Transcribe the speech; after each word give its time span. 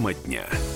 Тема 0.00 0.14
дня. 0.14 0.69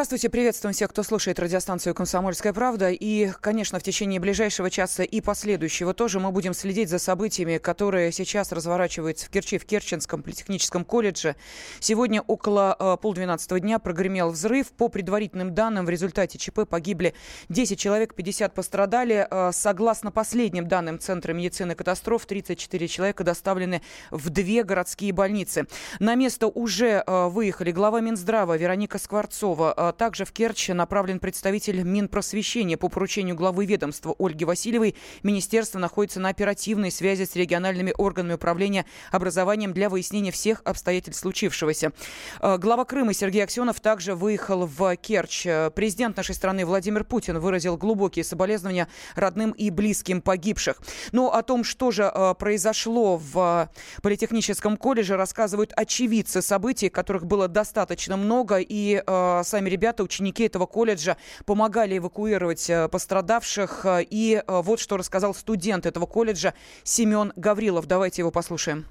Здравствуйте, 0.00 0.30
приветствуем 0.30 0.72
всех, 0.72 0.88
кто 0.88 1.02
слушает 1.02 1.38
радиостанцию 1.38 1.94
«Комсомольская 1.94 2.54
правда». 2.54 2.88
И, 2.88 3.32
конечно, 3.42 3.78
в 3.78 3.82
течение 3.82 4.18
ближайшего 4.18 4.70
часа 4.70 5.02
и 5.02 5.20
последующего 5.20 5.92
тоже 5.92 6.20
мы 6.20 6.32
будем 6.32 6.54
следить 6.54 6.88
за 6.88 6.98
событиями, 6.98 7.58
которые 7.58 8.10
сейчас 8.10 8.50
разворачиваются 8.50 9.26
в 9.26 9.28
Керчи, 9.28 9.58
в 9.58 9.66
Керченском 9.66 10.22
политехническом 10.22 10.86
колледже. 10.86 11.36
Сегодня 11.80 12.22
около 12.22 12.74
э, 12.78 12.96
полдвенадцатого 12.96 13.60
дня 13.60 13.78
прогремел 13.78 14.30
взрыв. 14.30 14.72
По 14.72 14.88
предварительным 14.88 15.54
данным, 15.54 15.84
в 15.84 15.90
результате 15.90 16.38
ЧП 16.38 16.60
погибли 16.66 17.12
10 17.50 17.78
человек, 17.78 18.14
50 18.14 18.54
пострадали. 18.54 19.28
Э, 19.30 19.50
согласно 19.52 20.10
последним 20.10 20.66
данным 20.66 20.98
Центра 20.98 21.34
медицины 21.34 21.74
катастроф, 21.74 22.24
34 22.24 22.88
человека 22.88 23.22
доставлены 23.22 23.82
в 24.10 24.30
две 24.30 24.64
городские 24.64 25.12
больницы. 25.12 25.66
На 25.98 26.14
место 26.14 26.46
уже 26.46 27.04
э, 27.06 27.26
выехали 27.28 27.70
глава 27.70 28.00
Минздрава 28.00 28.56
Вероника 28.56 28.96
Скворцова, 28.96 29.89
также 29.92 30.24
в 30.24 30.32
Керчь 30.32 30.68
направлен 30.68 31.18
представитель 31.18 31.82
Минпросвещения 31.82 32.76
по 32.76 32.88
поручению 32.88 33.36
главы 33.36 33.66
ведомства 33.66 34.14
Ольги 34.18 34.44
Васильевой. 34.44 34.94
Министерство 35.22 35.78
находится 35.78 36.20
на 36.20 36.28
оперативной 36.28 36.90
связи 36.90 37.24
с 37.24 37.36
региональными 37.36 37.94
органами 37.96 38.34
управления 38.34 38.86
образованием 39.10 39.72
для 39.72 39.88
выяснения 39.88 40.30
всех 40.30 40.60
обстоятельств 40.64 41.22
случившегося. 41.22 41.92
А, 42.40 42.58
глава 42.58 42.84
Крыма 42.84 43.14
Сергей 43.14 43.42
Аксенов 43.42 43.80
также 43.80 44.14
выехал 44.14 44.66
в 44.66 44.96
Керчь. 44.96 45.46
Президент 45.74 46.16
нашей 46.16 46.34
страны 46.34 46.66
Владимир 46.66 47.04
Путин 47.04 47.38
выразил 47.38 47.76
глубокие 47.76 48.24
соболезнования 48.24 48.88
родным 49.14 49.52
и 49.52 49.70
близким 49.70 50.20
погибших. 50.20 50.80
Но 51.12 51.32
о 51.32 51.42
том, 51.42 51.64
что 51.64 51.90
же 51.90 52.04
а, 52.04 52.34
произошло 52.34 53.16
в 53.16 53.70
Политехническом 54.02 54.76
колледже, 54.76 55.16
рассказывают 55.16 55.72
очевидцы 55.76 56.42
событий, 56.42 56.88
которых 56.88 57.26
было 57.26 57.48
достаточно 57.48 58.16
много, 58.16 58.58
и 58.58 59.02
сами 59.06 59.69
ребята, 59.70 60.02
ученики 60.02 60.44
этого 60.44 60.66
колледжа, 60.66 61.16
помогали 61.46 61.96
эвакуировать 61.96 62.68
э, 62.68 62.88
пострадавших. 62.88 63.86
Э, 63.86 64.02
и 64.02 64.42
э, 64.46 64.60
вот 64.62 64.80
что 64.80 64.96
рассказал 64.96 65.34
студент 65.34 65.86
этого 65.86 66.06
колледжа 66.06 66.52
Семен 66.84 67.32
Гаврилов. 67.36 67.86
Давайте 67.86 68.22
его 68.22 68.30
послушаем. 68.30 68.86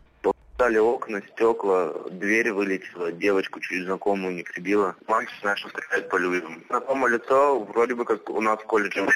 Стали 0.60 0.78
окна, 0.78 1.22
стекла, 1.22 1.94
дверь 2.12 2.52
вылетела, 2.52 3.14
девочку 3.14 3.62
через 3.62 3.86
знакомую 3.86 4.36
не 4.36 4.44
прибила. 4.44 4.94
Мальчик 5.08 5.42
начал 5.42 5.70
стрелять 5.70 6.10
по 6.10 6.18
людям. 6.18 6.62
Знакомое 6.68 7.14
лицо 7.14 7.62
вроде 7.62 7.96
бы 7.96 8.04
как 8.04 8.30
у 8.30 8.42
нас 8.42 8.60
в 8.60 8.66
колледже, 8.66 9.08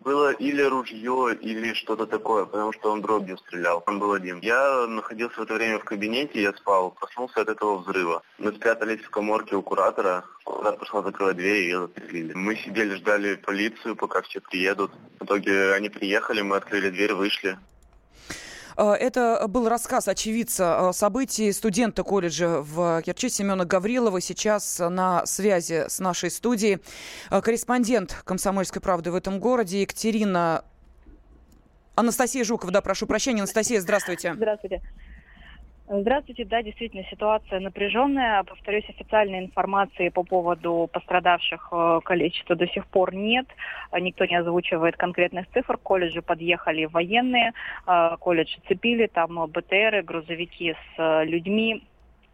Было 0.00 0.32
или 0.32 0.60
ружье, 0.60 1.34
или 1.40 1.72
что-то 1.72 2.04
такое, 2.04 2.44
потому 2.44 2.74
что 2.74 2.92
он 2.92 3.00
дробью 3.00 3.38
стрелял. 3.38 3.82
Он 3.86 4.00
был 4.00 4.12
один. 4.12 4.40
Я 4.40 4.86
находился 4.86 5.40
в 5.40 5.44
это 5.44 5.54
время 5.54 5.78
в 5.78 5.84
кабинете, 5.84 6.42
я 6.42 6.52
спал, 6.52 6.90
проснулся 6.90 7.40
от 7.40 7.48
этого 7.48 7.78
взрыва. 7.78 8.22
Мы 8.36 8.52
спрятались 8.52 9.00
в 9.00 9.08
коморке 9.08 9.56
у 9.56 9.62
куратора. 9.62 10.24
Куратор 10.44 10.78
пришла 10.78 11.00
закрывать 11.00 11.36
дверь, 11.36 11.56
и 11.56 11.62
ее 11.62 11.78
застрелили. 11.86 12.34
Мы 12.34 12.54
сидели, 12.56 12.96
ждали 12.96 13.36
полицию, 13.36 13.96
пока 13.96 14.20
все 14.20 14.42
приедут. 14.42 14.92
В 15.20 15.24
итоге 15.24 15.72
они 15.72 15.88
приехали, 15.88 16.42
мы 16.42 16.56
открыли 16.56 16.90
дверь, 16.90 17.14
вышли. 17.14 17.56
Э, 18.76 18.92
это 18.92 19.46
был 19.48 19.68
рассказ 19.68 20.08
очевидца 20.08 20.90
э, 20.90 20.92
событий 20.92 21.52
студента 21.52 22.02
колледжа 22.02 22.62
в 22.62 23.02
Керчи 23.02 23.28
Семена 23.28 23.64
Гаврилова. 23.64 24.20
Сейчас 24.20 24.78
на 24.78 25.26
связи 25.26 25.84
с 25.88 25.98
нашей 26.00 26.30
студией 26.30 26.80
э, 27.30 27.40
корреспондент 27.40 28.16
«Комсомольской 28.24 28.80
правды» 28.80 29.10
в 29.10 29.14
этом 29.14 29.40
городе 29.40 29.82
Екатерина 29.82 30.64
Анастасия 31.94 32.44
Жукова, 32.44 32.72
да, 32.72 32.80
прошу 32.80 33.06
прощения. 33.06 33.40
Анастасия, 33.40 33.80
здравствуйте. 33.80 34.34
Здравствуйте. 34.34 34.82
Здравствуйте. 35.88 36.44
Да, 36.44 36.62
действительно, 36.62 37.04
ситуация 37.10 37.60
напряженная. 37.60 38.44
Повторюсь, 38.44 38.88
официальной 38.88 39.40
информации 39.40 40.10
по 40.10 40.22
поводу 40.22 40.88
пострадавших 40.92 41.68
э, 41.72 42.00
количества 42.04 42.54
до 42.54 42.66
сих 42.68 42.86
пор 42.86 43.14
нет. 43.14 43.46
Никто 43.92 44.24
не 44.24 44.36
озвучивает 44.36 44.96
конкретных 44.96 45.50
цифр. 45.52 45.76
К 45.76 45.82
колледжу 45.82 46.22
подъехали 46.22 46.84
военные, 46.84 47.52
э, 47.86 48.16
колледж 48.20 48.56
цепили, 48.68 49.08
там 49.08 49.46
БТРы, 49.46 50.02
грузовики 50.02 50.72
с 50.72 50.98
э, 50.98 51.24
людьми. 51.24 51.82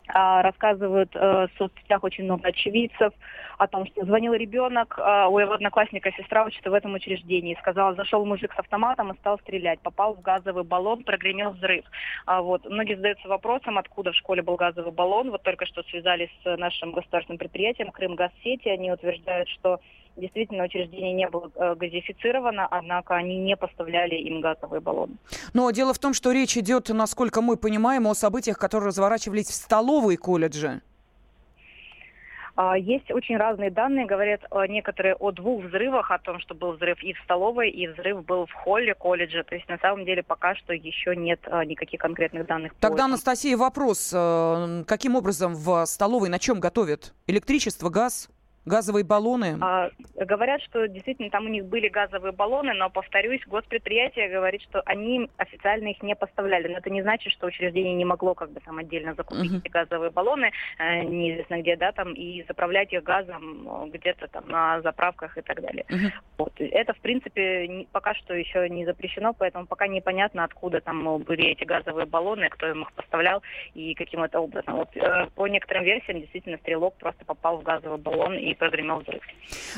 А, 0.09 0.43
рассказывают 0.43 1.15
в 1.15 1.49
соцсетях 1.59 2.03
очень 2.05 2.25
много 2.25 2.49
очевидцев 2.49 3.13
о 3.59 3.67
том, 3.67 3.87
что 3.87 4.05
звонил 4.05 4.35
ребенок, 4.35 4.99
а, 4.99 5.29
у 5.29 5.39
его 5.39 5.53
одноклассника 5.53 6.13
сестра 6.13 6.45
учится 6.45 6.71
в 6.71 6.75
этом 6.75 6.95
учреждении. 6.95 7.59
Сказала, 7.61 7.95
зашел 7.95 8.25
мужик 8.25 8.53
с 8.55 8.59
автоматом 8.59 9.13
и 9.13 9.17
стал 9.19 9.39
стрелять. 9.41 9.81
Попал 9.81 10.15
в 10.15 10.23
газовый 10.23 10.65
баллон, 10.65 11.03
прогремел 11.03 11.51
взрыв. 11.51 11.85
А, 12.27 12.41
вот. 12.41 12.65
Многие 12.65 12.95
задаются 12.95 13.29
вопросом, 13.29 13.77
откуда 13.77 14.13
в 14.13 14.17
школе 14.17 14.43
был 14.43 14.57
газовый 14.57 14.93
баллон. 14.93 15.31
Вот 15.31 15.43
только 15.43 15.67
что 15.67 15.83
связались 15.85 16.31
с 16.45 16.57
нашим 16.57 16.93
государственным 16.93 17.39
предприятием 17.39 17.91
Крымгазсети. 17.91 18.69
Они 18.69 18.93
утверждают, 18.93 19.49
что 19.49 19.81
действительно 20.19 20.65
учреждение 20.65 21.13
не 21.13 21.29
было 21.29 21.51
э, 21.55 21.75
газифицировано, 21.75 22.67
однако 22.67 23.15
они 23.15 23.39
не 23.39 23.57
поставляли 23.57 24.17
им 24.17 24.41
газовые 24.41 24.81
баллоны. 24.81 25.17
Но 25.55 25.71
дело 25.71 25.95
в 25.95 25.99
том, 25.99 26.15
что 26.15 26.33
речь 26.33 26.57
идет, 26.57 26.89
насколько 26.91 27.41
мы 27.41 27.57
понимаем, 27.57 28.07
о 28.07 28.15
событиях, 28.15 28.59
которые 28.59 28.89
разворачивались 28.89 29.47
в 29.47 29.55
столовой 29.55 30.17
колледжа. 30.17 30.81
А, 32.61 32.77
есть 32.77 33.09
очень 33.13 33.37
разные 33.37 33.71
данные, 33.71 34.05
говорят 34.05 34.41
некоторые 34.69 35.15
о 35.15 35.31
двух 35.31 35.63
взрывах, 35.63 36.11
о 36.11 36.19
том, 36.19 36.41
что 36.41 36.57
был 36.57 36.73
взрыв 36.73 37.01
и 37.05 37.13
в 37.13 37.19
столовой, 37.21 37.71
и 37.71 37.87
взрыв 37.87 38.25
был 38.25 38.47
в 38.47 38.53
холле 38.53 38.97
колледжа. 38.97 39.45
То 39.45 39.55
есть 39.55 39.69
на 39.69 39.79
самом 39.79 40.05
деле 40.05 40.25
пока 40.25 40.57
что 40.57 40.73
еще 40.73 41.15
нет 41.15 41.39
э, 41.47 41.65
никаких 41.67 42.01
конкретных 42.01 42.47
данных. 42.47 42.73
Тогда, 42.81 43.05
Анастасия, 43.05 43.57
вопрос. 43.57 44.13
Э, 44.13 44.83
каким 44.89 45.15
образом 45.15 45.55
в 45.55 45.87
столовой 45.87 46.31
на 46.31 46.41
чем 46.41 46.59
готовят? 46.59 47.15
Электричество, 47.29 47.91
газ? 47.91 48.29
Газовые 48.69 49.05
баллоны? 49.05 49.57
А, 49.61 49.91
говорят, 50.15 50.61
что 50.63 50.87
действительно 50.87 51.31
там 51.31 51.47
у 51.47 51.49
них 51.49 51.65
были 51.65 51.89
газовые 51.89 52.33
баллоны, 52.33 52.75
но, 52.75 52.91
повторюсь, 52.91 53.41
госпредприятие 53.47 54.29
говорит, 54.29 54.63
что 54.63 54.83
они 54.85 55.31
официально 55.39 55.89
их 55.89 56.03
не 56.03 56.15
поставляли. 56.15 56.69
Но 56.69 56.79
это 56.79 56.91
не 56.91 57.03
значит, 57.03 57.33
что 57.33 57.47
учреждение 57.47 57.95
не 57.95 58.05
могло 58.05 58.35
как 58.35 58.51
бы 58.51 58.61
там 58.61 58.79
отдельно 58.79 59.15
закупить 59.15 59.53
uh-huh. 59.53 59.59
эти 59.65 59.69
газовые 59.69 60.11
баллоны, 60.11 60.53
э, 60.79 61.03
неизвестно 61.05 61.63
где, 61.63 61.77
да, 61.77 61.93
там, 61.93 62.13
и 62.13 62.45
заправлять 62.47 62.93
их 62.93 63.03
газом 63.03 63.67
э, 63.67 63.89
где-то 63.91 64.29
там 64.29 64.45
на 64.49 64.83
заправках 64.83 65.39
и 65.39 65.43
так 65.43 65.63
далее. 65.63 65.87
Uh-huh. 65.89 66.11
Вот. 66.37 66.53
Это, 66.59 66.93
в 66.93 67.01
принципе, 67.01 67.87
пока 67.93 68.15
что 68.15 68.35
еще 68.35 68.69
не 68.69 68.85
запрещено, 68.85 69.33
поэтому 69.33 69.67
пока 69.67 69.87
непонятно, 69.87 70.45
откуда 70.45 70.81
там 70.81 71.19
были 71.19 71.47
эти 71.47 71.65
газовые 71.65 72.07
баллоны, 72.07 72.49
кто 72.51 72.69
им 72.69 72.83
их 72.83 72.93
поставлял 72.93 73.43
и 73.75 73.95
каким 73.95 74.23
это 74.23 74.41
образом. 74.41 74.77
Вот, 74.77 74.95
э, 74.95 75.27
по 75.35 75.47
некоторым 75.47 75.85
версиям, 75.85 76.21
действительно, 76.21 76.59
стрелок 76.59 76.97
просто 76.97 77.25
попал 77.25 77.59
в 77.59 77.63
газовый 77.63 77.99
баллон 77.99 78.35
и 78.35 78.55
прогремел 78.59 78.99
взрыв. 79.01 79.23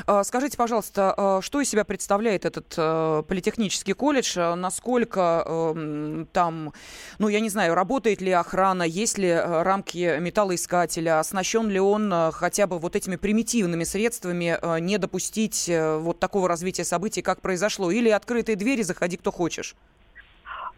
А, 0.05 0.23
скажите, 0.23 0.57
пожалуйста, 0.57 1.13
а, 1.15 1.41
что 1.41 1.61
из 1.61 1.69
себя 1.69 1.85
представляет 1.85 2.45
этот 2.45 2.73
а, 2.77 3.21
политехнический 3.23 3.93
колледж? 3.93 4.37
Насколько 4.37 5.43
эм, 5.45 6.27
там, 6.33 6.73
ну, 7.19 7.27
я 7.27 7.39
не 7.39 7.49
знаю, 7.49 7.75
работает 7.75 8.21
ли 8.21 8.31
охрана, 8.31 8.83
есть 8.83 9.17
ли 9.17 9.33
рамки 9.33 10.19
металлоискателя, 10.19 11.19
оснащен 11.19 11.69
ли 11.69 11.79
он 11.79 12.31
хотя 12.31 12.67
бы 12.67 12.79
вот 12.79 12.95
этими 12.95 13.15
примитивными 13.15 13.83
средствами 13.83 14.57
не 14.79 14.97
допустить 14.97 15.69
э, 15.69 15.97
вот 15.97 16.19
такого 16.19 16.47
развития 16.47 16.83
событий, 16.83 17.21
как 17.21 17.41
произошло? 17.41 17.91
Или 17.91 18.09
открытые 18.09 18.55
двери, 18.55 18.81
заходи 18.81 19.17
кто 19.17 19.31
хочешь? 19.31 19.75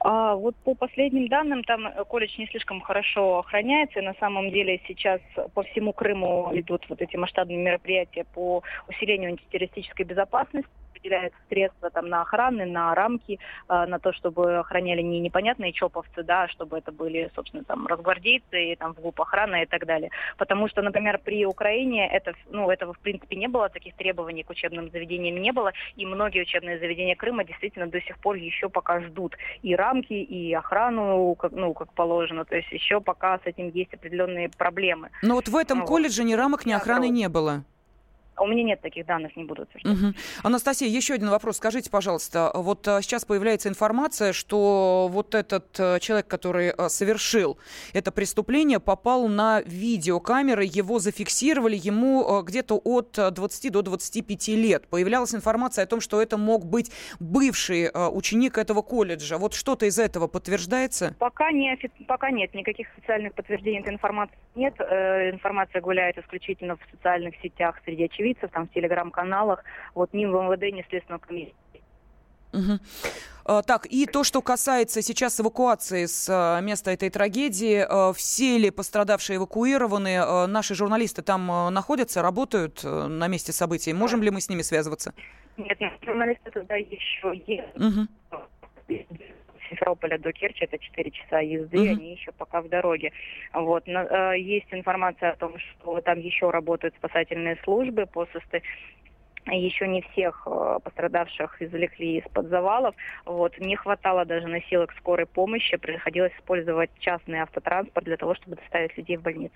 А 0.06 0.36
вот 0.36 0.58
по 0.58 0.76
последним 0.76 1.30
данным, 1.30 1.64
там 1.64 1.88
э, 1.88 2.04
колледж 2.04 2.38
не 2.38 2.46
слишком 2.48 2.82
хорошо 2.82 3.40
охраняется. 3.40 4.00
И 4.00 4.06
на 4.06 4.14
самом 4.16 4.52
деле 4.52 4.82
сейчас 4.86 5.22
по 5.54 5.64
всему 5.64 5.94
Крыму 5.94 6.50
идут 6.52 6.86
вот 6.90 7.02
эти 7.02 7.16
масштабные 7.16 7.58
мероприятия 7.58 8.26
по 8.34 8.64
усилению 8.90 9.30
антитеррористической 9.30 10.06
безопасности 10.06 10.70
выделяются 11.04 11.40
средства 11.50 11.90
там 11.90 12.08
на 12.08 12.22
охраны, 12.22 12.66
на 12.66 12.96
рамки, 12.96 13.40
э, 13.70 13.86
на 13.86 14.00
то, 14.00 14.14
чтобы 14.14 14.60
охраняли 14.60 15.02
не 15.02 15.20
непонятные 15.20 15.74
чоповцы, 15.74 16.24
да, 16.24 16.44
а 16.44 16.48
чтобы 16.48 16.78
это 16.78 16.92
были, 16.92 17.30
собственно, 17.36 17.64
там 17.64 17.88
разгвардейцы, 17.88 18.72
и, 18.72 18.76
там 18.76 18.94
в 18.94 19.00
ГУП 19.00 19.22
охрана 19.22 19.64
и 19.64 19.66
так 19.66 19.86
далее. 19.86 20.10
Потому 20.38 20.68
что, 20.68 20.82
например, 20.82 21.20
при 21.24 21.46
Украине 21.46 22.08
это, 22.08 22.34
ну, 22.50 22.70
этого 22.70 22.94
в 22.94 23.00
принципе 23.00 23.36
не 23.36 23.48
было, 23.48 23.70
таких 23.70 23.96
требований 23.96 24.44
к 24.44 24.50
учебным 24.50 24.90
заведениям 24.90 25.38
не 25.42 25.52
было, 25.52 25.74
и 25.96 26.06
многие 26.06 26.42
учебные 26.42 26.80
заведения 26.80 27.16
Крыма 27.16 27.44
действительно 27.44 27.88
до 27.88 28.02
сих 28.02 28.18
пор 28.20 28.36
еще 28.36 28.70
пока 28.70 29.02
ждут 29.02 29.36
и 29.62 29.76
рамки, 29.76 30.14
и 30.14 30.54
охрану, 30.54 31.36
как, 31.36 31.52
ну, 31.52 31.74
как 31.74 31.94
положено, 31.94 32.46
то 32.46 32.56
есть 32.56 32.72
еще 32.72 33.02
пока 33.02 33.38
с 33.40 33.42
этим 33.46 33.70
есть 33.70 33.94
определенные 33.94 34.50
проблемы. 34.50 35.10
Но 35.22 35.36
вот 35.36 35.48
в 35.48 35.56
этом 35.56 35.80
ну, 35.80 35.86
колледже 35.86 36.24
ни 36.24 36.34
рамок, 36.34 36.66
ни 36.66 36.72
охраны 36.72 37.10
не 37.10 37.30
было. 37.30 37.64
У 38.40 38.48
меня 38.48 38.64
нет 38.64 38.82
таких 38.82 39.06
данных, 39.06 39.36
не 39.36 39.44
буду 39.44 39.64
утверждать. 39.64 39.94
Угу. 39.94 40.14
Анастасия, 40.44 40.88
еще 40.88 41.14
один 41.14 41.30
вопрос. 41.30 41.58
Скажите, 41.58 41.90
пожалуйста, 41.90 42.52
вот 42.54 42.88
а, 42.88 43.02
сейчас 43.02 43.26
появляется 43.26 43.70
информация, 43.70 44.34
что 44.34 45.08
вот 45.12 45.36
этот 45.36 45.68
а, 45.80 46.00
человек, 46.00 46.28
который 46.28 46.72
а, 46.72 46.90
совершил 46.90 47.58
это 47.94 48.12
преступление, 48.12 48.80
попал 48.80 49.28
на 49.28 49.62
видеокамеры, 49.62 50.64
его 50.66 51.00
зафиксировали, 51.00 51.76
ему 51.76 52.40
а, 52.40 52.42
где-то 52.42 52.82
от 52.84 53.12
20 53.34 53.72
до 53.72 53.82
25 53.82 54.48
лет. 54.50 54.88
Появлялась 54.88 55.36
информация 55.36 55.84
о 55.84 55.88
том, 55.88 56.02
что 56.02 56.22
это 56.22 56.38
мог 56.38 56.66
быть 56.66 56.92
бывший 57.20 57.88
а, 57.88 58.10
ученик 58.10 58.58
этого 58.58 58.82
колледжа. 58.82 59.38
Вот 59.38 59.54
что-то 59.54 59.86
из 59.86 60.00
этого 60.00 60.28
подтверждается? 60.28 61.16
Пока, 61.20 61.52
не, 61.52 61.78
пока 62.08 62.32
нет, 62.32 62.54
никаких 62.54 62.88
официальных 62.98 63.34
подтверждений 63.34 63.80
этой 63.80 63.94
информации 63.94 64.36
нет. 64.56 64.74
Э, 64.80 65.30
информация 65.32 65.82
гуляет 65.82 66.18
исключительно 66.18 66.76
в 66.76 66.80
социальных 66.92 67.36
сетях 67.42 67.80
среди 67.86 68.06
очевидцев 68.06 68.23
очевидцев, 68.24 68.52
там, 68.52 68.68
в 68.68 68.74
телеграм-каналах, 68.74 69.64
вот 69.94 70.14
ни 70.14 70.26
в 70.26 70.30
МВД, 70.30 70.74
ни 70.74 70.82
в 70.82 70.88
Следственном 70.88 71.20
комиссии. 71.20 71.54
Угу. 72.54 72.80
Так, 73.66 73.88
и 73.88 74.06
то, 74.06 74.24
что 74.24 74.42
касается 74.42 75.02
сейчас 75.02 75.40
эвакуации 75.42 76.06
с 76.06 76.30
а, 76.30 76.62
места 76.62 76.92
этой 76.92 77.10
трагедии, 77.10 77.86
а, 77.86 78.14
все 78.14 78.58
ли 78.58 78.70
пострадавшие 78.70 79.36
эвакуированы? 79.38 80.48
Наши 80.48 80.76
журналисты 80.76 81.24
там 81.24 81.48
находятся, 81.74 82.22
работают 82.22 82.84
на 82.84 83.28
месте 83.28 83.52
событий. 83.52 83.92
Можем 83.92 84.24
ли 84.24 84.30
мы 84.30 84.40
с 84.40 84.50
ними 84.50 84.62
связываться? 84.62 85.14
Нет, 85.58 85.78
нет 85.82 85.94
журналисты 86.06 86.52
туда 86.52 86.76
еще 86.76 87.34
есть. 87.48 87.76
Угу. 87.76 88.08
Симферополя 89.74 90.18
до 90.18 90.32
Керчи, 90.32 90.66
это 90.66 90.78
4 90.78 91.12
часа 91.12 91.40
езды, 91.40 91.78
угу. 91.78 91.90
они 91.90 92.12
еще 92.14 92.32
пока 92.32 92.62
в 92.62 92.70
дороге. 92.70 93.12
Вот. 93.54 93.88
Но, 93.88 94.02
э, 94.02 94.40
есть 94.40 94.68
информация 94.72 95.32
о 95.32 95.36
том, 95.36 95.58
что 95.58 96.00
там 96.02 96.20
еще 96.20 96.50
работают 96.50 96.96
спасательные 96.96 97.58
службы 97.64 98.06
по 98.06 98.26
состоянию 98.28 98.70
еще 99.46 99.90
не 99.90 100.02
всех 100.02 100.44
э, 100.46 100.80
пострадавших 100.84 101.62
извлекли 101.62 102.20
из-под 102.20 102.48
завалов. 102.48 102.96
Вот. 103.26 103.58
Не 103.60 103.76
хватало 103.76 104.24
даже 104.24 104.48
носилок 104.48 104.94
скорой 104.94 105.26
помощи. 105.26 105.76
Приходилось 105.76 106.32
использовать 106.40 106.92
частный 107.00 107.40
автотранспорт 107.40 108.06
для 108.06 108.16
того, 108.16 108.36
чтобы 108.36 108.56
доставить 108.56 108.98
людей 108.98 109.18
в 109.18 109.22
больницу. 109.22 109.56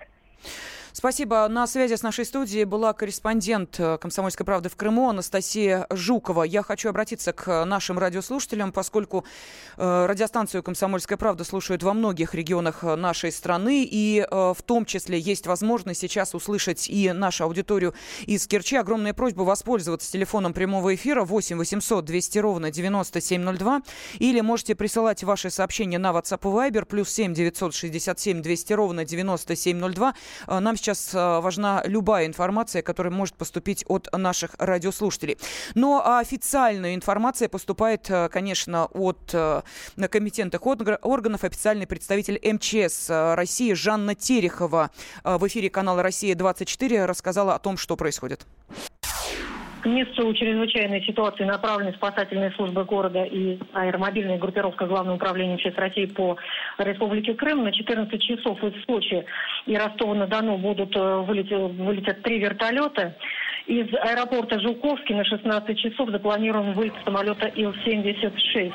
Спасибо. 0.98 1.46
На 1.46 1.68
связи 1.68 1.94
с 1.94 2.02
нашей 2.02 2.24
студией 2.24 2.64
была 2.64 2.92
корреспондент 2.92 3.78
э, 3.78 3.98
«Комсомольской 3.98 4.44
правды» 4.44 4.68
в 4.68 4.74
Крыму 4.74 5.08
Анастасия 5.08 5.86
Жукова. 5.90 6.42
Я 6.42 6.64
хочу 6.64 6.88
обратиться 6.88 7.32
к 7.32 7.64
нашим 7.64 8.00
радиослушателям, 8.00 8.72
поскольку 8.72 9.24
э, 9.76 10.06
радиостанцию 10.06 10.64
«Комсомольская 10.64 11.16
правда» 11.16 11.44
слушают 11.44 11.84
во 11.84 11.94
многих 11.94 12.34
регионах 12.34 12.82
э, 12.82 12.96
нашей 12.96 13.30
страны, 13.30 13.86
и 13.88 14.26
в 14.28 14.56
том 14.66 14.84
числе 14.84 15.20
есть 15.20 15.46
возможность 15.46 16.00
сейчас 16.00 16.34
услышать 16.34 16.88
и 16.88 17.12
нашу 17.12 17.44
аудиторию 17.44 17.94
из 18.26 18.48
Керчи. 18.48 18.74
Огромная 18.74 19.14
просьба 19.14 19.42
воспользоваться 19.42 20.10
телефоном 20.10 20.52
прямого 20.52 20.96
эфира 20.96 21.22
8 21.22 21.58
800 21.58 22.04
200 22.04 22.38
ровно 22.38 22.70
9702, 22.72 23.82
или 24.18 24.40
можете 24.40 24.74
присылать 24.74 25.22
ваши 25.22 25.50
сообщения 25.50 25.98
на 25.98 26.10
WhatsApp 26.10 26.40
и 26.42 26.72
Viber, 26.72 26.86
плюс 26.86 27.08
7 27.10 27.34
967 27.34 28.42
200 28.42 28.72
ровно 28.72 29.04
9702. 29.04 30.14
Нам 30.46 30.76
сейчас 30.76 31.14
э, 31.14 31.40
важна 31.40 31.82
любая 31.84 32.26
информация, 32.26 32.82
которая 32.82 33.12
может 33.12 33.34
поступить 33.34 33.84
от 33.88 34.08
наших 34.12 34.54
радиослушателей. 34.58 35.38
Но 35.74 36.18
официальная 36.18 36.94
информация 36.94 37.48
поступает, 37.48 38.08
э, 38.10 38.28
конечно, 38.28 38.86
от 38.86 39.34
компетентных 40.10 40.66
органов. 40.66 41.44
Официальный 41.44 41.86
представитель 41.86 42.40
МЧС 42.42 43.10
России 43.10 43.72
Жанна 43.72 44.14
Терехова 44.14 44.90
в 45.24 45.46
эфире 45.48 45.70
канала 45.70 46.02
«Россия-24» 46.02 47.04
рассказала 47.06 47.54
о 47.54 47.58
том, 47.58 47.76
что 47.76 47.96
происходит. 47.96 48.46
Месту 49.88 50.32
чрезвычайной 50.34 51.02
ситуации 51.04 51.44
направлены 51.44 51.92
спасательные 51.92 52.50
службы 52.52 52.84
города 52.84 53.24
и 53.24 53.58
аэромобильная 53.72 54.38
группировка 54.38 54.86
Главного 54.86 55.16
управления 55.16 55.54
МЧС 55.54 55.76
России 55.76 56.06
по 56.06 56.36
Республике 56.78 57.34
Крым. 57.34 57.64
На 57.64 57.72
14 57.72 58.20
часов 58.22 58.62
из 58.62 58.84
Сочи 58.84 59.24
и 59.66 59.76
Ростова-на-Дону 59.76 60.58
будут 60.58 60.94
э, 60.96 61.16
вылететь, 61.20 61.52
вылетят 61.52 62.22
три 62.22 62.38
вертолета. 62.38 63.16
Из 63.68 63.86
аэропорта 64.00 64.58
Жуковский 64.60 65.14
на 65.14 65.24
16 65.24 65.78
часов 65.78 66.08
запланирован 66.08 66.72
вылет 66.72 66.94
самолета 67.04 67.48
Ил-76. 67.48 68.72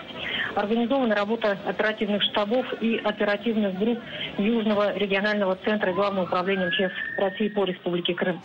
Организована 0.54 1.16
работа 1.16 1.58
оперативных 1.66 2.22
штабов 2.22 2.64
и 2.80 2.98
оперативных 2.98 3.76
групп 3.80 3.98
Южного 4.38 4.96
регионального 4.96 5.58
центра 5.66 5.92
Главного 5.94 6.26
управления 6.26 6.68
МЧС 6.68 6.94
России 7.18 7.48
по 7.48 7.66
Республике 7.66 8.14
Крым. 8.14 8.40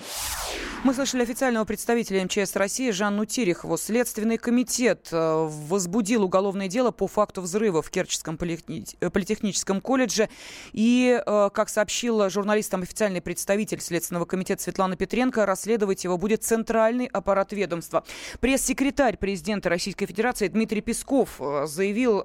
Мы 0.85 0.95
слышали 0.95 1.23
официального 1.23 1.65
представителя 1.65 2.25
МЧС 2.25 2.55
России 2.55 2.93
Жанну 2.93 3.27
Терехову. 3.27 3.77
Следственный 3.77 4.39
комитет 4.39 5.09
э, 5.11 5.49
возбудил 5.69 6.23
уголовное 6.23 6.69
дело 6.69 6.93
по 6.93 7.09
факту 7.09 7.41
взрыва 7.41 7.83
в 7.83 7.91
Керченском 7.91 8.39
э, 8.41 9.11
политехническом 9.11 9.81
колледже. 9.81 10.29
И, 10.73 11.21
э, 11.21 11.51
как 11.53 11.69
сообщила 11.69 12.31
журналистам 12.31 12.83
официальный 12.83 13.21
представитель 13.21 13.81
Следственного 13.81 14.25
комитета 14.25 14.63
Светлана 14.63 14.97
Петренко, 14.97 15.45
расследовать 15.47 16.05
его 16.05 16.17
будет 16.17 16.38
центральный 16.43 17.07
аппарат 17.07 17.53
ведомства. 17.53 18.05
Пресс-секретарь 18.41 19.17
президента 19.17 19.69
Российской 19.69 20.07
Федерации 20.07 20.49
Дмитрий 20.49 20.81
Песков 20.81 21.41
заявил, 21.65 22.21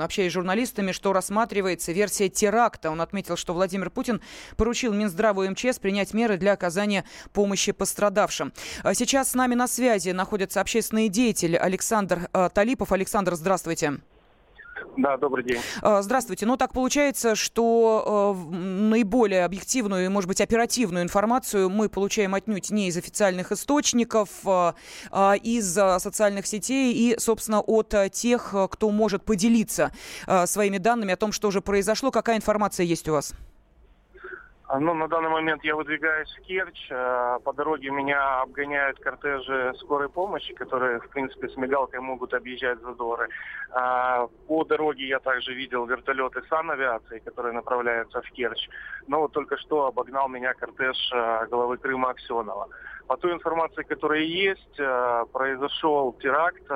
общаясь 0.00 0.30
с 0.30 0.34
журналистами, 0.34 0.92
что 0.92 1.12
рассматривается 1.12 1.92
версия 1.92 2.28
теракта. 2.28 2.90
Он 2.90 3.00
отметил, 3.00 3.36
что 3.36 3.54
Владимир 3.54 3.90
Путин 3.90 4.20
поручил 4.56 4.92
Минздраву 4.92 5.44
и 5.44 5.48
МЧС 5.48 5.78
принять 5.78 6.14
меры 6.14 6.36
для 6.36 6.52
оказания 6.52 7.04
помощи 7.32 7.72
пострадавшим. 7.72 8.52
А 8.82 8.94
сейчас 8.94 9.30
с 9.30 9.34
нами 9.34 9.54
на 9.54 9.68
связи 9.68 10.10
находится 10.10 10.60
общественный 10.60 11.08
деятель 11.08 11.56
Александр 11.56 12.28
э, 12.32 12.48
Талипов. 12.52 12.92
Александр, 12.92 13.34
здравствуйте. 13.34 13.98
Да, 14.96 15.16
добрый 15.16 15.44
день. 15.44 15.60
А, 15.82 16.02
здравствуйте. 16.02 16.46
Ну, 16.46 16.56
так 16.56 16.72
получается, 16.72 17.34
что 17.34 18.36
э, 18.52 18.54
наиболее 18.54 19.44
объективную 19.44 20.06
и, 20.06 20.08
может 20.08 20.28
быть, 20.28 20.40
оперативную 20.40 21.02
информацию 21.04 21.68
мы 21.68 21.88
получаем 21.88 22.34
отнюдь 22.34 22.70
не 22.70 22.88
из 22.88 22.96
официальных 22.96 23.52
источников, 23.52 24.28
э, 24.44 24.72
а 25.10 25.34
из 25.34 25.76
э, 25.76 25.98
социальных 25.98 26.46
сетей 26.46 26.92
и, 26.92 27.18
собственно, 27.18 27.60
от 27.60 27.94
тех, 28.12 28.54
кто 28.70 28.90
может 28.90 29.24
поделиться 29.24 29.92
своими 30.46 30.78
данными 30.78 31.12
о 31.12 31.16
том, 31.16 31.32
что 31.32 31.50
же 31.50 31.60
произошло. 31.60 32.10
Какая 32.10 32.36
информация 32.36 32.84
есть 32.84 33.08
у 33.08 33.12
вас? 33.12 33.34
А, 34.74 34.80
ну, 34.80 34.92
на 34.92 35.06
данный 35.06 35.28
момент 35.28 35.62
я 35.62 35.76
выдвигаюсь 35.76 36.36
в 36.36 36.42
Керчь. 36.42 36.90
А, 36.90 37.38
по 37.38 37.52
дороге 37.52 37.90
меня 37.90 38.40
обгоняют 38.40 38.98
кортежи 38.98 39.72
скорой 39.78 40.08
помощи, 40.08 40.52
которые, 40.52 40.98
в 40.98 41.08
принципе, 41.10 41.48
с 41.48 41.56
мигалкой 41.56 42.00
могут 42.00 42.34
объезжать 42.34 42.80
задоры. 42.80 43.28
А, 43.70 44.26
по 44.48 44.64
дороге 44.64 45.06
я 45.06 45.20
также 45.20 45.54
видел 45.54 45.86
вертолеты 45.86 46.42
санавиации, 46.48 47.20
которые 47.20 47.52
направляются 47.52 48.20
в 48.20 48.30
Керчь. 48.32 48.68
Но 49.06 49.20
вот 49.20 49.32
только 49.32 49.56
что 49.58 49.86
обогнал 49.86 50.28
меня 50.28 50.54
кортеж 50.54 50.96
главы 51.50 51.76
Крыма 51.76 52.10
Аксенова. 52.10 52.68
По 53.06 53.16
той 53.16 53.32
информации, 53.32 53.84
которая 53.84 54.22
есть, 54.22 54.76
произошел 55.32 56.14
теракт 56.14 56.68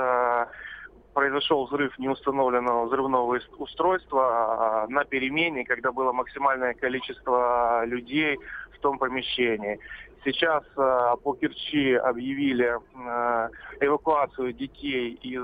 произошел 1.18 1.66
взрыв 1.66 1.98
неустановленного 1.98 2.86
взрывного 2.86 3.40
устройства 3.58 4.84
а, 4.84 4.86
на 4.88 5.04
перемене, 5.04 5.64
когда 5.64 5.90
было 5.90 6.12
максимальное 6.12 6.74
количество 6.74 7.84
людей 7.86 8.38
в 8.72 8.78
том 8.78 8.98
помещении. 8.98 9.80
Сейчас 10.24 10.62
а, 10.76 11.16
по 11.16 11.34
Керчи 11.34 11.94
объявили 11.94 12.72
а, 12.94 13.48
эвакуацию 13.80 14.52
детей 14.52 15.18
из 15.20 15.42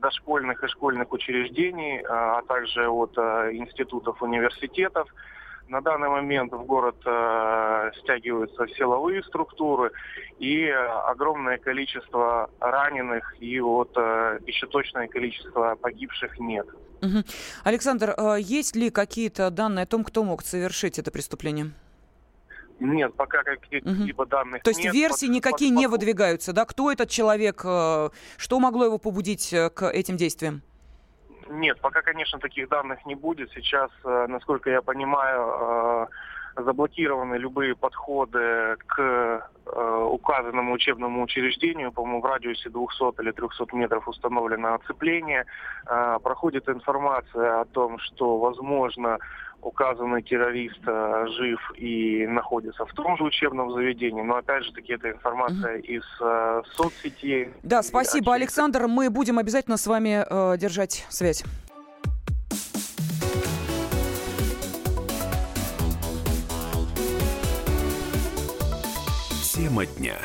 дошкольных 0.00 0.62
и 0.62 0.68
школьных 0.68 1.10
учреждений, 1.12 2.04
а 2.06 2.42
также 2.42 2.86
от 2.86 3.16
институтов, 3.16 4.22
университетов. 4.22 5.08
На 5.68 5.80
данный 5.80 6.08
момент 6.08 6.52
в 6.52 6.64
город 6.64 6.96
э, 7.06 7.90
стягиваются 8.02 8.66
силовые 8.76 9.22
структуры 9.22 9.92
и 10.38 10.68
огромное 10.68 11.58
количество 11.58 12.50
раненых 12.60 13.34
и 13.40 13.58
вот 13.60 13.90
э, 13.96 14.40
еще 14.46 14.66
точное 14.66 15.08
количество 15.08 15.76
погибших 15.76 16.38
нет. 16.38 16.66
Угу. 17.02 17.24
Александр, 17.64 18.14
э, 18.16 18.36
есть 18.40 18.76
ли 18.76 18.90
какие-то 18.90 19.50
данные 19.50 19.84
о 19.84 19.86
том, 19.86 20.04
кто 20.04 20.22
мог 20.22 20.42
совершить 20.42 20.98
это 20.98 21.10
преступление? 21.10 21.70
Нет, 22.80 23.14
пока 23.14 23.42
каких-либо 23.42 24.22
угу. 24.22 24.30
данных 24.30 24.62
То 24.62 24.70
есть 24.70 24.84
нет. 24.84 24.94
версии 24.94 25.26
под, 25.26 25.34
никакие 25.34 25.70
под, 25.70 25.80
не 25.80 25.86
выдвигаются, 25.86 26.52
да? 26.52 26.64
Кто 26.64 26.90
этот 26.90 27.08
человек, 27.08 27.62
э, 27.64 28.10
что 28.36 28.60
могло 28.60 28.84
его 28.84 28.98
побудить 28.98 29.52
э, 29.52 29.70
к 29.70 29.88
этим 29.90 30.16
действиям? 30.16 30.62
Нет, 31.48 31.80
пока, 31.80 32.02
конечно, 32.02 32.38
таких 32.38 32.68
данных 32.68 33.04
не 33.06 33.14
будет. 33.14 33.50
Сейчас, 33.52 33.90
э, 34.04 34.26
насколько 34.28 34.70
я 34.70 34.82
понимаю, 34.82 36.08
э, 36.56 36.62
заблокированы 36.62 37.34
любые 37.34 37.74
подходы 37.74 38.76
к 38.86 39.00
э, 39.00 39.40
указанному 40.10 40.72
учебному 40.72 41.22
учреждению, 41.22 41.92
по-моему, 41.92 42.20
в 42.20 42.24
радиусе 42.24 42.70
200 42.70 43.20
или 43.20 43.32
300 43.32 43.66
метров 43.72 44.06
установлено 44.06 44.74
оцепление. 44.74 45.46
Проходит 46.22 46.68
информация 46.68 47.60
о 47.60 47.64
том, 47.64 47.98
что, 47.98 48.38
возможно, 48.38 49.18
указанный 49.64 50.22
террорист 50.22 50.80
э, 50.86 51.26
жив 51.38 51.60
и 51.76 52.26
находится 52.26 52.84
в 52.84 52.92
том 52.92 53.16
же 53.16 53.24
учебном 53.24 53.72
заведении. 53.72 54.22
Но 54.22 54.36
опять 54.36 54.64
же 54.64 54.72
таки 54.72 54.92
это 54.92 55.10
информация 55.10 55.78
mm-hmm. 55.78 55.86
из 55.86 56.04
э, 56.20 56.62
соцсетей. 56.74 57.48
Да, 57.62 57.82
спасибо, 57.82 58.34
Александр. 58.34 58.86
Мы 58.86 59.10
будем 59.10 59.38
обязательно 59.38 59.76
с 59.76 59.86
вами 59.86 60.24
э, 60.28 60.58
держать 60.58 61.06
связь. 61.08 61.44
Тема 69.54 69.86
дня. 69.86 70.16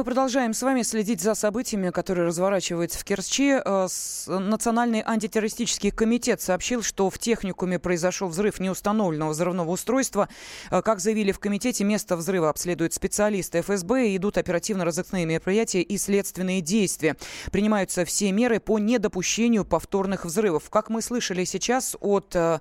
Мы 0.00 0.04
продолжаем 0.04 0.54
с 0.54 0.62
вами 0.62 0.80
следить 0.80 1.20
за 1.20 1.34
событиями, 1.34 1.90
которые 1.90 2.26
разворачиваются 2.26 2.98
в 2.98 3.04
Керчи. 3.04 3.60
Э, 3.62 3.86
Национальный 4.28 5.02
антитеррористический 5.04 5.90
комитет 5.90 6.40
сообщил, 6.40 6.82
что 6.82 7.10
в 7.10 7.18
техникуме 7.18 7.78
произошел 7.78 8.28
взрыв 8.28 8.60
неустановленного 8.60 9.32
взрывного 9.32 9.70
устройства. 9.70 10.30
Э, 10.70 10.80
как 10.80 11.00
заявили 11.00 11.32
в 11.32 11.38
комитете, 11.38 11.84
место 11.84 12.16
взрыва 12.16 12.48
обследуют 12.48 12.94
специалисты 12.94 13.60
ФСБ 13.60 14.08
и 14.08 14.16
идут 14.16 14.38
оперативно-розыскные 14.38 15.26
мероприятия 15.26 15.82
и 15.82 15.98
следственные 15.98 16.62
действия. 16.62 17.16
Принимаются 17.52 18.06
все 18.06 18.32
меры 18.32 18.58
по 18.58 18.78
недопущению 18.78 19.66
повторных 19.66 20.24
взрывов. 20.24 20.70
Как 20.70 20.88
мы 20.88 21.02
слышали 21.02 21.44
сейчас 21.44 21.94
от 22.00 22.34
э, 22.34 22.58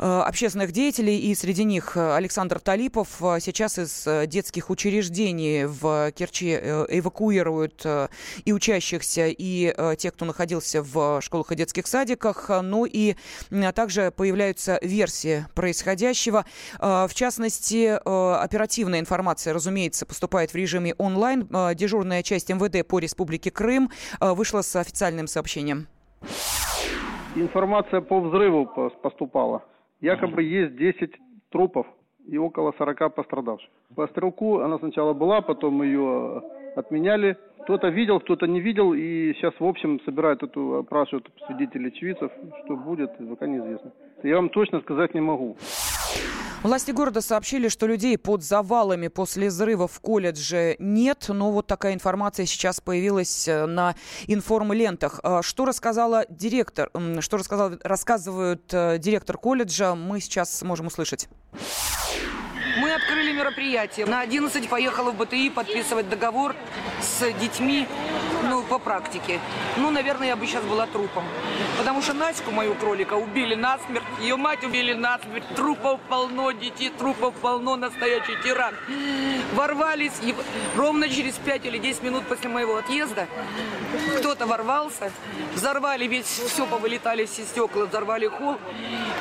общественных 0.00 0.72
деятелей, 0.72 1.20
и 1.20 1.36
среди 1.36 1.62
них 1.62 1.96
Александр 1.96 2.58
Талипов, 2.58 3.10
сейчас 3.38 3.78
из 3.78 4.28
детских 4.28 4.70
учреждений 4.70 5.66
в 5.66 6.10
Керчи 6.10 6.63
эвакуируют 6.64 7.82
э, 7.84 8.08
и 8.44 8.52
учащихся, 8.52 9.26
и 9.26 9.74
э, 9.76 9.96
тех, 9.96 10.14
кто 10.14 10.24
находился 10.24 10.82
в 10.82 11.20
школах 11.20 11.52
и 11.52 11.56
детских 11.56 11.86
садиках. 11.86 12.50
Ну 12.62 12.84
и 12.84 13.16
также 13.74 14.10
появляются 14.10 14.78
версии 14.82 15.46
происходящего. 15.54 16.44
В 16.78 17.10
частности, 17.14 17.98
оперативная 18.04 19.00
информация, 19.00 19.52
разумеется, 19.54 20.06
поступает 20.06 20.52
в 20.52 20.54
режиме 20.56 20.94
онлайн. 20.98 21.48
Дежурная 21.74 22.22
часть 22.22 22.50
МВД 22.50 22.86
по 22.86 22.98
Республике 22.98 23.50
Крым 23.50 23.90
вышла 24.20 24.62
с 24.62 24.76
официальным 24.76 25.26
сообщением. 25.26 25.86
Информация 27.34 28.00
по 28.00 28.20
взрыву 28.20 28.66
поступала. 29.02 29.64
Якобы 30.00 30.42
есть 30.42 30.76
10 30.76 31.12
трупов 31.50 31.86
и 32.26 32.38
около 32.38 32.72
40 32.78 33.14
пострадавших. 33.14 33.70
По 33.94 34.06
стрелку 34.08 34.60
она 34.60 34.78
сначала 34.78 35.12
была, 35.12 35.40
потом 35.40 35.82
ее 35.82 36.42
отменяли. 36.76 37.36
Кто-то 37.62 37.88
видел, 37.88 38.20
кто-то 38.20 38.46
не 38.46 38.60
видел, 38.60 38.92
и 38.92 39.32
сейчас, 39.34 39.54
в 39.58 39.64
общем, 39.64 40.00
собирают 40.04 40.42
эту, 40.42 40.76
опрашивают 40.76 41.30
свидетелей 41.46 41.88
очевидцев, 41.88 42.30
что 42.64 42.76
будет, 42.76 43.10
пока 43.28 43.46
неизвестно. 43.46 43.90
Я 44.22 44.36
вам 44.36 44.48
точно 44.50 44.80
сказать 44.80 45.14
не 45.14 45.20
могу. 45.20 45.56
Власти 46.64 46.92
города 46.92 47.20
сообщили, 47.20 47.68
что 47.68 47.86
людей 47.86 48.16
под 48.16 48.42
завалами 48.42 49.08
после 49.08 49.48
взрыва 49.48 49.86
в 49.86 50.00
колледже 50.00 50.76
нет, 50.78 51.26
но 51.28 51.50
вот 51.50 51.66
такая 51.66 51.92
информация 51.92 52.46
сейчас 52.46 52.80
появилась 52.80 53.46
э, 53.46 53.66
на 53.66 53.94
информлентах. 54.28 55.20
А 55.22 55.42
что 55.42 55.66
рассказала 55.66 56.24
директор, 56.30 56.90
что 57.20 57.36
рассказал, 57.36 57.72
рассказывают 57.82 58.62
э, 58.72 58.96
директор 58.98 59.36
колледжа, 59.36 59.94
мы 59.94 60.20
сейчас 60.20 60.62
можем 60.62 60.86
услышать. 60.86 61.28
Мы 62.78 62.94
открыли 62.94 63.32
мероприятие. 63.32 64.06
На 64.06 64.22
11 64.22 64.66
поехала 64.66 65.10
в 65.10 65.18
БТИ 65.18 65.50
подписывать 65.50 66.08
договор 66.08 66.56
с 67.02 67.30
детьми, 67.42 67.86
по 68.64 68.78
практике. 68.78 69.40
Ну, 69.76 69.90
наверное, 69.90 70.28
я 70.28 70.36
бы 70.36 70.46
сейчас 70.46 70.64
была 70.64 70.86
трупом. 70.86 71.24
Потому 71.78 72.02
что 72.02 72.14
Наську, 72.14 72.50
мою 72.50 72.74
кролика, 72.74 73.14
убили 73.14 73.54
насмерть, 73.54 74.04
ее 74.20 74.36
мать 74.36 74.64
убили 74.64 74.92
насмерть, 74.94 75.44
трупов 75.54 76.00
полно, 76.08 76.50
детей 76.52 76.90
трупов 76.90 77.34
полно, 77.34 77.76
настоящий 77.76 78.36
тиран. 78.42 78.74
Ворвались, 79.54 80.12
и 80.22 80.34
ровно 80.76 81.08
через 81.08 81.34
5 81.34 81.66
или 81.66 81.78
10 81.78 82.02
минут 82.02 82.24
после 82.26 82.48
моего 82.48 82.76
отъезда 82.76 83.28
кто-то 84.18 84.46
ворвался, 84.46 85.12
взорвали 85.54 86.06
весь, 86.06 86.26
все 86.26 86.66
повылетали 86.66 87.26
все 87.26 87.44
стекла, 87.44 87.86
взорвали 87.86 88.26
холл, 88.26 88.58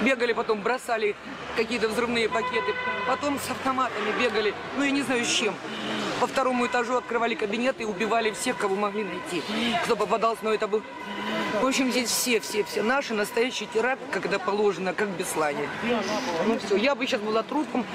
бегали 0.02 0.34
потом, 0.34 0.62
бросали 0.62 1.16
какие-то 1.56 1.90
взрывные 1.90 2.30
пакеты, 2.30 2.74
потом 3.08 3.40
с 3.40 3.50
автоматами 3.52 4.12
бегали, 4.20 4.54
ну 4.78 4.84
я 4.84 4.92
не 4.92 5.02
знаю 5.02 5.26
с 5.26 5.30
чем. 5.30 5.54
По 6.24 6.28
второму 6.28 6.66
этажу 6.68 6.96
открывали 6.96 7.36
кабинеты 7.36 7.84
и 7.84 7.86
убивали 7.86 8.32
всех, 8.32 8.58
кого 8.58 8.78
могли 8.78 9.04
найти. 9.04 9.44
Кто 9.84 9.98
попадался, 9.98 10.40
но 10.44 10.54
это 10.54 10.70
был... 10.70 10.82
В 11.62 11.66
общем, 11.66 11.92
здесь 11.92 12.10
все, 12.10 12.40
все, 12.40 12.64
все 12.64 12.82
наши 12.82 13.14
настоящий 13.14 13.66
теракт, 13.66 14.02
когда 14.10 14.40
положено, 14.40 14.94
как 14.94 15.10
Беслане. 15.10 15.68
Ну 16.46 16.58
все, 16.60 16.78
я 16.78 16.96
бы 16.96 17.06
сейчас 17.06 17.20
была 17.20 17.44
трупом, 17.44 17.86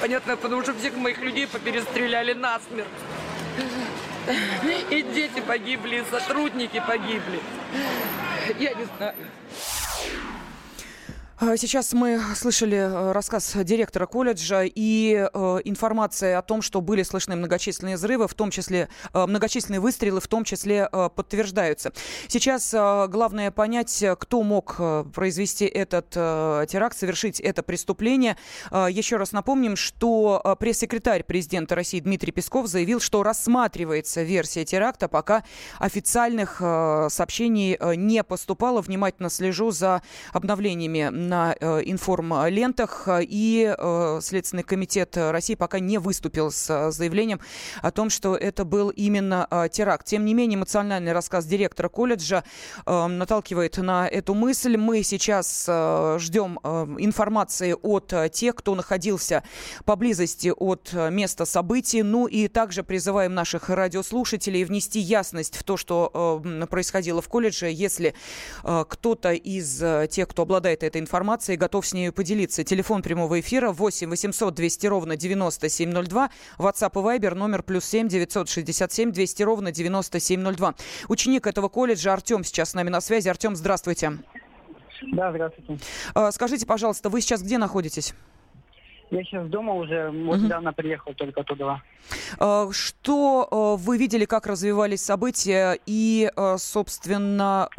понятно, 0.00 0.36
потому 0.36 0.62
что 0.62 0.74
всех 0.74 0.96
моих 0.96 1.20
людей 1.20 1.46
поперестреляли 1.46 2.32
насмерть. 2.32 2.88
И 4.90 5.02
дети 5.02 5.40
погибли, 5.46 5.98
и 5.98 6.04
сотрудники 6.10 6.82
погибли. 6.84 7.38
Я 8.58 8.74
не 8.74 8.88
знаю. 8.96 9.14
А, 11.38 11.54
сейчас 11.58 11.92
мы 11.92 12.18
слышали 12.34 12.78
э, 12.78 13.12
рассказ 13.12 13.54
директора 13.62 14.06
колледжа 14.06 14.62
и 14.64 15.12
э, 15.12 15.58
информация 15.64 16.38
о 16.38 16.42
том, 16.42 16.62
что 16.62 16.80
были 16.80 17.02
слышны 17.02 17.36
многочисленные 17.36 17.96
взрывы, 17.96 18.26
в 18.26 18.32
том 18.32 18.50
числе 18.50 18.88
э, 19.12 19.26
многочисленные 19.26 19.80
выстрелы, 19.80 20.22
в 20.22 20.28
том 20.28 20.44
числе 20.44 20.88
э, 20.90 21.10
подтверждаются. 21.14 21.92
Сейчас 22.28 22.72
главное 22.72 23.50
понять, 23.50 24.02
кто 24.18 24.42
мог 24.42 24.76
произвести 25.12 25.66
этот 25.66 26.10
теракт, 26.10 26.96
совершить 26.96 27.40
это 27.40 27.62
преступление. 27.62 28.36
Еще 28.70 29.16
раз 29.16 29.32
напомним, 29.32 29.76
что 29.76 30.56
пресс-секретарь 30.58 31.24
президента 31.24 31.74
России 31.74 32.00
Дмитрий 32.00 32.32
Песков 32.32 32.66
заявил, 32.66 33.00
что 33.00 33.22
рассматривается 33.22 34.22
версия 34.22 34.64
теракта, 34.64 35.08
пока 35.08 35.44
официальных 35.78 36.56
сообщений 36.58 37.78
не 37.96 38.22
поступало. 38.24 38.80
Внимательно 38.80 39.30
слежу 39.30 39.70
за 39.70 40.02
обновлениями 40.32 41.25
на 41.26 41.54
э, 41.58 41.82
информлентах. 41.84 43.08
И 43.20 43.74
э, 43.76 44.18
Следственный 44.22 44.62
комитет 44.62 45.16
России 45.16 45.54
пока 45.54 45.78
не 45.78 45.98
выступил 45.98 46.50
с 46.50 46.70
э, 46.70 46.90
заявлением 46.90 47.40
о 47.82 47.90
том, 47.90 48.10
что 48.10 48.36
это 48.36 48.64
был 48.64 48.90
именно 48.90 49.46
теракт. 49.72 50.06
Тем 50.06 50.24
не 50.24 50.34
менее, 50.34 50.56
эмоциональный 50.56 51.12
рассказ 51.12 51.46
директора 51.46 51.88
колледжа 51.88 52.44
наталкивает 52.86 53.76
на 53.78 54.08
эту 54.08 54.34
мысль. 54.34 54.76
Мы 54.76 55.02
сейчас 55.02 55.64
ждем 55.64 56.58
информации 56.98 57.74
от 57.80 58.14
тех, 58.32 58.54
кто 58.54 58.74
находился 58.74 59.42
поблизости 59.84 60.52
от 60.56 60.92
места 60.92 61.44
событий. 61.44 62.02
Ну 62.02 62.26
и 62.26 62.48
также 62.48 62.82
призываем 62.82 63.34
наших 63.34 63.68
радиослушателей 63.68 64.64
внести 64.64 65.00
ясность 65.00 65.56
в 65.56 65.64
то, 65.64 65.76
что 65.76 66.42
происходило 66.70 67.20
в 67.20 67.28
колледже. 67.28 67.70
Если 67.70 68.14
кто-то 68.62 69.32
из 69.32 69.82
тех, 70.10 70.28
кто 70.28 70.42
обладает 70.42 70.82
этой 70.82 71.00
информацией, 71.00 71.15
информацией, 71.16 71.56
готов 71.56 71.86
с 71.86 71.94
ней 71.94 72.12
поделиться. 72.12 72.62
Телефон 72.62 73.00
прямого 73.00 73.40
эфира 73.40 73.72
8 73.72 74.10
800 74.10 74.54
200 74.54 74.86
ровно 74.86 75.16
9702. 75.16 76.30
WhatsApp 76.58 76.90
и 76.92 77.18
Viber 77.18 77.34
номер 77.34 77.62
плюс 77.62 77.86
7 77.86 78.06
967 78.08 79.12
200 79.12 79.42
ровно 79.42 79.72
9702. 79.72 80.74
Ученик 81.08 81.46
этого 81.46 81.68
колледжа 81.70 82.12
Артем 82.12 82.44
сейчас 82.44 82.72
с 82.72 82.74
нами 82.74 82.90
на 82.90 83.00
связи. 83.00 83.30
Артем, 83.30 83.56
здравствуйте. 83.56 84.18
Да, 85.12 85.30
здравствуйте. 85.30 85.78
А, 86.14 86.30
скажите, 86.32 86.66
пожалуйста, 86.66 87.08
вы 87.08 87.22
сейчас 87.22 87.42
где 87.42 87.56
находитесь? 87.56 88.12
Я 89.10 89.22
сейчас 89.22 89.48
дома 89.48 89.72
уже, 89.72 90.10
вот 90.10 90.36
угу. 90.36 90.44
недавно 90.44 90.74
приехал 90.74 91.14
только 91.14 91.44
туда. 91.44 91.80
А, 92.38 92.68
что 92.72 93.48
а, 93.50 93.76
вы 93.76 93.96
видели, 93.96 94.26
как 94.26 94.46
развивались 94.46 95.02
события 95.02 95.78
и, 95.86 96.30
собственно, 96.58 97.70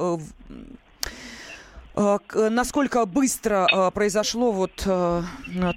насколько 2.49 3.05
быстро 3.05 3.67
э, 3.71 3.91
произошло 3.91 4.51
вот 4.51 4.83
э, 4.85 5.21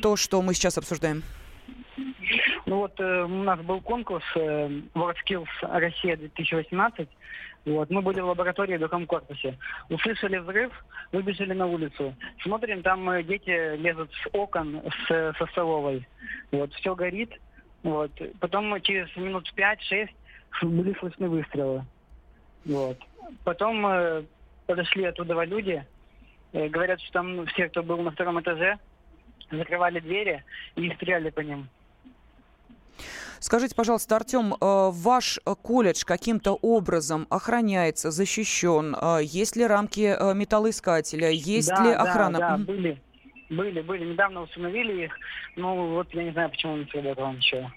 то, 0.02 0.16
что 0.16 0.42
мы 0.42 0.54
сейчас 0.54 0.76
обсуждаем? 0.76 1.22
Ну 2.66 2.76
вот 2.76 3.00
у 3.00 3.28
нас 3.28 3.58
был 3.60 3.80
конкурс 3.80 4.24
WorldSkills 4.36 5.48
Россия 5.62 6.16
2018. 6.16 7.08
Вот, 7.66 7.90
мы 7.90 8.00
были 8.00 8.20
в 8.20 8.26
лаборатории 8.26 8.76
в 8.76 8.80
другом 8.80 9.06
корпусе. 9.06 9.58
Услышали 9.88 10.38
взрыв, 10.38 10.72
выбежали 11.12 11.52
на 11.52 11.66
улицу. 11.66 12.14
Смотрим, 12.42 12.82
там 12.82 13.22
дети 13.26 13.76
лезут 13.76 14.10
с 14.12 14.28
окон 14.32 14.80
с, 15.08 15.34
со 15.38 15.46
столовой. 15.46 16.06
Вот, 16.52 16.72
все 16.74 16.94
горит. 16.94 17.32
Вот. 17.82 18.10
Потом 18.40 18.80
через 18.82 19.14
минут 19.16 19.52
5-6 19.56 20.08
были 20.62 20.96
слышны 20.98 21.28
выстрелы. 21.28 21.84
Вот. 22.64 22.98
Потом 23.44 23.86
э, 23.86 24.22
подошли 24.66 25.04
оттуда 25.04 25.42
люди, 25.44 25.84
Говорят, 26.52 27.00
что 27.00 27.12
там 27.12 27.47
все, 27.47 27.69
кто 27.69 27.83
был 27.83 27.99
на 27.99 28.11
втором 28.11 28.40
этаже, 28.40 28.78
закрывали 29.50 30.00
двери 30.00 30.45
и 30.76 30.90
стреляли 30.95 31.30
по 31.30 31.40
ним. 31.40 31.69
Скажите, 33.40 33.75
пожалуйста, 33.75 34.16
Артем, 34.16 34.52
э, 34.52 34.57
ваш 34.61 35.40
колледж 35.62 36.04
каким-то 36.04 36.52
образом 36.61 37.26
охраняется, 37.30 38.11
защищен? 38.11 38.95
Э, 38.95 39.21
есть 39.23 39.57
ли 39.57 39.66
рамки 39.66 40.14
э, 40.14 40.35
металлоискателя? 40.35 41.30
Есть 41.30 41.69
да, 41.69 41.83
ли 41.83 41.90
охрана? 41.90 42.38
Да, 42.38 42.57
да, 42.59 42.64
были. 42.64 43.00
Были, 43.49 43.80
были. 43.80 44.04
Недавно 44.04 44.42
установили 44.42 45.04
их. 45.04 45.12
Ну, 45.57 45.95
вот 45.95 46.12
я 46.12 46.25
не 46.25 46.33
знаю, 46.33 46.50
почему 46.50 46.76
не 46.76 46.85
сработало 46.85 47.33
ничего. 47.33 47.73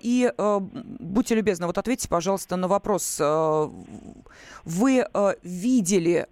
И 0.00 0.32
будьте 0.38 1.34
любезны, 1.34 1.66
вот 1.66 1.76
ответьте, 1.76 2.08
пожалуйста, 2.08 2.56
на 2.56 2.68
вопрос. 2.68 3.20
Вы 4.64 5.06
видели 5.42 6.26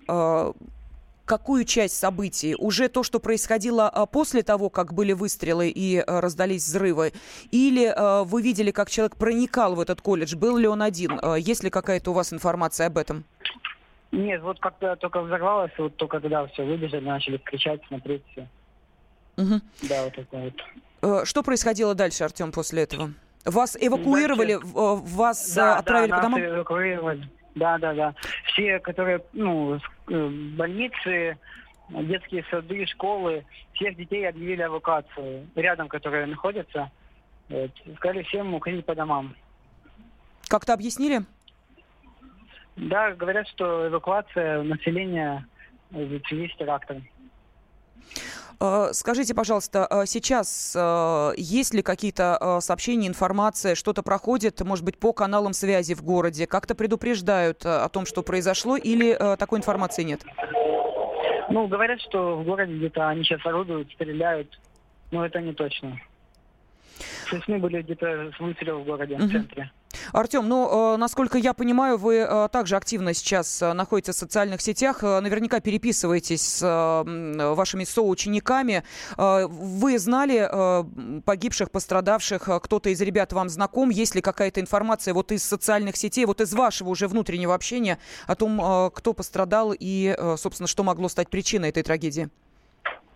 какую 1.31 1.65
часть 1.65 1.97
событий? 1.97 2.57
Уже 2.59 2.89
то, 2.89 3.05
что 3.05 3.21
происходило 3.21 3.89
а, 3.89 4.07
после 4.07 4.43
того, 4.43 4.69
как 4.69 4.93
были 4.93 5.13
выстрелы 5.13 5.69
и 5.69 5.99
а, 5.99 6.21
раздались 6.21 6.67
взрывы? 6.67 7.13
Или 7.53 7.87
а, 7.87 8.25
вы 8.25 8.43
видели, 8.43 8.73
как 8.73 8.91
человек 8.91 9.15
проникал 9.17 9.77
в 9.77 9.81
этот 9.81 10.01
колледж? 10.01 10.35
Был 10.35 10.57
ли 10.57 10.67
он 10.67 10.83
один? 10.83 11.21
Есть 11.37 11.63
ли 11.63 11.71
какая-то 11.71 12.11
у 12.11 12.15
вас 12.15 12.33
информация 12.33 12.89
об 12.89 12.99
этом? 12.99 13.23
Нет, 14.11 14.43
вот 14.43 14.59
как-то 14.59 14.97
только 14.97 15.23
взорвалось, 15.23 15.71
вот 15.79 15.95
только 15.95 16.19
когда 16.19 16.45
все 16.49 16.65
выбежали, 16.65 17.05
начали 17.05 17.37
кричать, 17.37 17.81
смотреть 17.87 18.25
все. 18.33 18.49
Угу. 19.37 19.61
Да, 19.89 20.05
вот 20.05 20.15
такое 20.17 20.53
вот. 21.01 21.29
Что 21.29 21.45
происходило 21.45 21.95
дальше, 21.95 22.25
Артем, 22.25 22.51
после 22.51 22.83
этого? 22.83 23.13
Вас 23.45 23.77
эвакуировали, 23.81 24.55
дальше... 24.55 24.67
вас 24.75 25.55
да, 25.55 25.79
отправили 25.79 26.11
да, 26.11 26.17
по 26.17 26.23
домам? 26.23 26.41
эвакуировали. 26.41 27.31
Да, 27.55 27.79
да, 27.79 27.95
да. 27.95 28.15
Все, 28.47 28.79
которые, 28.79 29.23
ну, 29.33 29.77
э, 30.09 30.29
больницы, 30.57 31.39
детские 31.89 32.45
сады, 32.51 32.87
школы, 32.87 33.45
всех 33.75 33.97
детей 33.97 34.29
объявили 34.29 34.65
эвакуацию. 34.65 35.49
Рядом, 35.57 35.89
которые 35.89 36.27
находятся, 36.27 36.91
вот, 37.49 37.71
сказали 37.97 38.23
всем 38.23 38.55
уходить 38.55 38.87
по 38.87 38.95
домам. 38.95 39.35
Как-то 40.49 40.73
объяснили? 40.73 41.23
Да, 42.77 43.13
говорят, 43.13 43.49
что 43.49 43.89
эвакуация 43.89 44.63
населения 44.63 45.47
в 45.91 46.21
связи 46.29 46.49
с 46.49 46.57
терактом. 46.57 47.07
Э, 48.61 48.91
скажите, 48.93 49.35
пожалуйста, 49.35 49.87
э, 49.91 50.07
сейчас 50.07 50.75
э, 50.77 51.33
есть 51.37 51.73
ли 51.73 51.83
какие-то 51.83 52.59
сообщения, 52.61 53.09
информация, 53.09 53.75
что-то 53.75 54.03
проходит, 54.03 54.61
может 54.61 54.85
быть, 54.85 54.99
по 54.99 55.13
каналам 55.13 55.53
связи 55.53 55.95
в 55.95 56.03
городе? 56.03 56.47
Как-то 56.47 56.75
предупреждают 56.75 57.65
о 57.65 57.89
том, 57.89 58.05
что 58.05 58.23
произошло, 58.23 58.77
или 58.77 59.15
такой 59.37 59.59
информации 59.59 60.03
нет? 60.03 60.25
Ну, 61.49 61.67
говорят, 61.67 62.01
что 62.01 62.37
в 62.37 62.45
городе 62.45 62.77
где-то 62.77 63.09
они 63.09 63.25
сейчас 63.25 63.45
орудуют, 63.45 63.91
стреляют, 63.93 64.61
но 65.11 65.25
это 65.25 65.41
не 65.41 65.53
точно. 65.53 65.99
С 67.31 67.47
были 67.47 67.83
где-то 67.83 68.33
выстрелы 68.39 68.83
в 68.83 68.85
городе, 68.85 69.15
uh-huh. 69.15 69.27
в 69.27 69.33
центре. 69.33 69.71
Артем, 70.13 70.49
ну, 70.49 70.95
э, 70.95 70.97
насколько 70.97 71.39
я 71.39 71.53
понимаю, 71.53 71.97
вы 71.97 72.17
э, 72.17 72.49
также 72.51 72.77
активно 72.77 73.15
сейчас 73.15 73.63
э, 73.63 73.73
находитесь 73.73 74.15
в 74.15 74.19
социальных 74.19 74.61
сетях, 74.61 75.03
наверняка 75.03 75.61
переписываетесь 75.61 76.41
с 76.41 77.05
вашими 77.05 77.85
соучениками. 77.85 78.83
Вы 79.17 79.99
знали 79.99 81.21
погибших, 81.23 81.71
пострадавших, 81.71 82.49
кто-то 82.63 82.91
из 82.91 83.01
ребят 83.01 83.33
вам 83.33 83.49
знаком? 83.49 83.91
Есть 83.91 84.15
ли 84.15 84.21
какая-то 84.21 84.61
информация 84.61 85.15
вот 85.15 85.33
из 85.33 85.45
социальных 85.45 85.97
сетей, 85.97 86.25
вот 86.25 86.41
из 86.41 86.53
вашего 86.53 86.89
уже 86.89 87.09
внутреннего 87.09 87.55
общения 87.55 87.99
о 88.27 88.35
том, 88.35 88.91
кто 88.95 89.13
пострадал 89.13 89.75
и, 89.79 90.17
собственно, 90.37 90.67
что 90.67 90.83
могло 90.83 91.09
стать 91.09 91.29
причиной 91.31 91.71
этой 91.71 91.83
трагедии? 91.83 92.31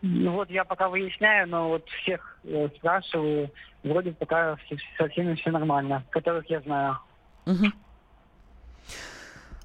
Ну 0.07 0.33
вот 0.33 0.51
я 0.51 0.67
пока 0.67 0.91
выясняю, 0.91 1.49
но 1.49 1.71
вот 1.71 1.89
всех 2.03 2.39
э, 2.45 2.69
спрашиваю, 2.77 3.51
вроде 3.83 4.13
пока 4.13 4.59
со 4.99 5.09
всеми 5.09 5.35
все 5.35 5.51
нормально, 5.51 6.05
которых 6.11 6.45
я 6.51 6.61
знаю. 6.61 6.99
Угу. 7.47 7.65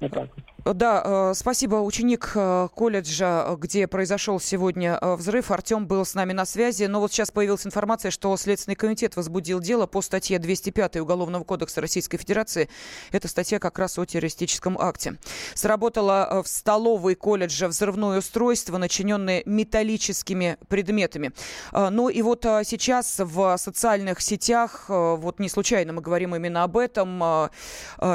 Вот 0.00 0.10
так 0.10 0.30
вот. 0.34 0.44
Да, 0.64 1.02
э, 1.04 1.32
спасибо. 1.34 1.76
Ученик 1.76 2.32
э, 2.34 2.68
колледжа, 2.74 3.56
где 3.56 3.86
произошел 3.86 4.38
сегодня 4.38 4.98
э, 5.00 5.14
взрыв, 5.14 5.50
Артем 5.50 5.86
был 5.86 6.04
с 6.04 6.14
нами 6.14 6.32
на 6.34 6.44
связи. 6.44 6.84
Но 6.84 7.00
вот 7.00 7.12
сейчас 7.12 7.30
появилась 7.30 7.66
информация, 7.66 8.10
что 8.10 8.36
Следственный 8.36 8.74
комитет 8.74 9.16
возбудил 9.16 9.60
дело 9.60 9.86
по 9.86 10.02
статье 10.02 10.38
205 10.38 10.96
Уголовного 10.96 11.44
кодекса 11.44 11.80
Российской 11.80 12.18
Федерации. 12.18 12.68
Это 13.10 13.26
статья 13.28 13.58
как 13.58 13.78
раз 13.78 13.98
о 13.98 14.04
террористическом 14.04 14.76
акте. 14.78 15.16
Сработало 15.54 16.42
в 16.44 16.48
столовой 16.48 17.14
колледжа 17.14 17.66
взрывное 17.68 18.18
устройство, 18.18 18.76
начиненное 18.76 19.42
металлическими 19.46 20.58
предметами. 20.68 21.32
Ну 21.72 22.08
и 22.08 22.22
вот 22.22 22.42
сейчас 22.42 23.16
в 23.18 23.56
социальных 23.56 24.20
сетях, 24.20 24.86
вот 24.88 25.38
не 25.38 25.48
случайно 25.48 25.92
мы 25.92 26.02
говорим 26.02 26.34
именно 26.34 26.64
об 26.64 26.76
этом, 26.76 27.50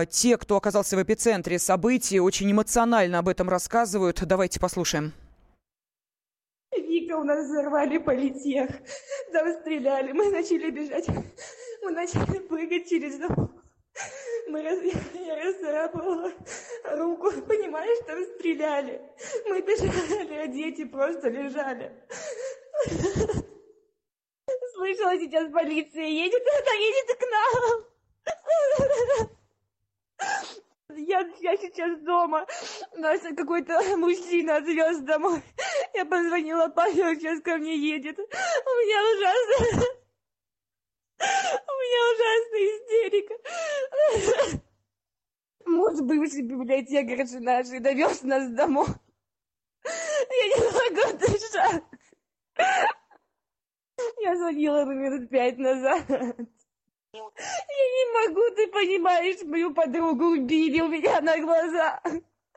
те, 0.10 0.38
кто 0.38 0.58
оказался 0.58 0.96
в 0.96 1.04
эпицентре 1.04 1.60
событий, 1.60 2.20
очень 2.20 2.35
эмоционально 2.44 3.20
об 3.20 3.28
этом 3.30 3.50
рассказывают. 3.50 4.22
Давайте 4.26 4.60
послушаем. 4.60 5.14
Вика 6.76 7.18
у 7.18 7.24
нас 7.24 7.46
взорвали 7.46 7.98
политех. 7.98 8.70
Там 9.32 9.54
стреляли. 9.62 10.12
Мы 10.12 10.30
начали 10.32 10.70
бежать. 10.70 11.08
Мы 11.82 11.92
начали 11.92 12.40
прыгать 12.40 12.90
через 12.90 13.18
дом. 13.20 13.62
Мы 14.50 14.62
раз... 14.62 14.80
Я 15.14 15.36
расцарапала 15.36 16.32
руку. 16.98 17.32
Понимаешь, 17.48 18.04
там 18.06 18.24
стреляли. 18.36 19.02
Мы 19.48 19.62
бежали, 19.62 20.34
а 20.36 20.48
дети 20.48 20.86
просто 20.86 21.30
лежали. 21.30 21.92
Слышала, 24.74 25.18
сейчас 25.18 25.52
полиция 25.52 26.06
едет. 26.06 26.42
Она 26.42 26.74
едет 26.74 27.18
к 27.18 27.24
нам. 27.32 29.30
Я, 30.94 31.28
я 31.42 31.58
сейчас 31.58 32.00
дома. 32.02 32.46
Нас 32.96 33.22
какой-то 33.36 33.80
мужчина 33.98 34.58
отвез 34.58 35.00
домой. 35.00 35.42
Я 35.94 36.06
позвонила 36.06 36.68
папе, 36.70 37.06
он 37.06 37.16
сейчас 37.16 37.42
ко 37.42 37.58
мне 37.58 37.76
едет. 37.76 38.18
У 38.20 38.24
меня 38.24 39.02
ужасно... 39.14 39.86
У 41.18 41.74
меня 41.82 42.02
ужасная 42.14 42.68
истерика. 42.76 44.62
Муж 45.66 46.02
бывший 46.02 46.42
библиотекарь 46.42 47.26
нашей 47.42 47.80
довез 47.80 48.22
нас 48.24 48.50
домой. 48.52 48.88
Я 49.86 50.48
не 50.48 50.56
могу 50.72 51.18
дышать. 51.18 51.84
Я 54.20 54.36
звонила 54.36 54.84
минут 54.86 55.30
пять 55.30 55.58
назад. 55.58 56.06
Я 57.16 57.86
не 57.96 58.28
могу, 58.28 58.56
ты 58.56 58.68
понимаешь, 58.68 59.42
мою 59.44 59.74
подругу 59.74 60.26
убили 60.26 60.82
у 60.82 60.88
меня 60.90 61.22
на 61.22 61.38
глазах. 61.40 62.02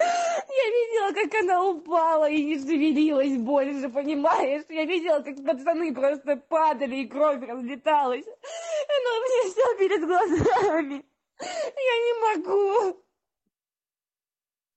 Я 0.00 0.66
видела, 0.70 1.12
как 1.12 1.40
она 1.40 1.64
упала 1.64 2.28
и 2.28 2.44
не 2.44 2.58
шевелилась 2.58 3.36
больше, 3.36 3.88
понимаешь? 3.88 4.64
Я 4.68 4.84
видела, 4.84 5.20
как 5.20 5.36
пацаны 5.44 5.94
просто 5.94 6.36
падали 6.36 6.96
и 6.96 7.08
кровь 7.08 7.42
разлеталась. 7.42 8.26
Но 8.26 9.20
мне 9.20 9.50
все 9.50 9.78
перед 9.78 10.06
глазами. 10.06 11.04
Я 11.40 11.96
не 12.06 12.36
могу. 12.36 13.04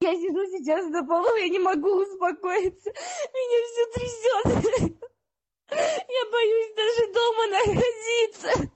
Я 0.01 0.13
сижу 0.15 0.45
сейчас 0.47 0.87
на 0.87 1.03
полу, 1.05 1.35
я 1.35 1.49
не 1.49 1.59
могу 1.59 2.01
успокоиться. 2.01 2.89
Меня 2.89 3.65
все 3.67 3.85
трясет. 3.93 5.01
Я 5.69 6.25
боюсь 6.31 6.73
даже 6.75 7.13
дома 7.13 7.47
находиться. 7.47 8.71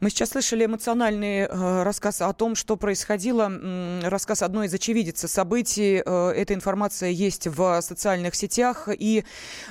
Мы 0.00 0.08
сейчас 0.08 0.30
слышали 0.30 0.64
эмоциональный 0.64 1.40
э, 1.40 1.82
рассказ 1.82 2.22
о 2.22 2.32
том, 2.32 2.54
что 2.54 2.76
происходило, 2.76 3.50
э, 3.50 4.08
рассказ 4.08 4.42
одной 4.42 4.66
из 4.66 4.72
очевидец 4.72 5.30
событий. 5.30 6.02
Э, 6.02 6.30
эта 6.30 6.54
информация 6.54 7.10
есть 7.10 7.46
в 7.46 7.82
социальных 7.82 8.34
сетях. 8.34 8.88
И 8.90 9.24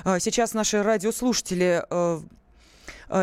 э, 0.04 0.20
сейчас 0.20 0.54
наши 0.54 0.84
радиослушатели 0.84 1.84
э, 1.90 2.20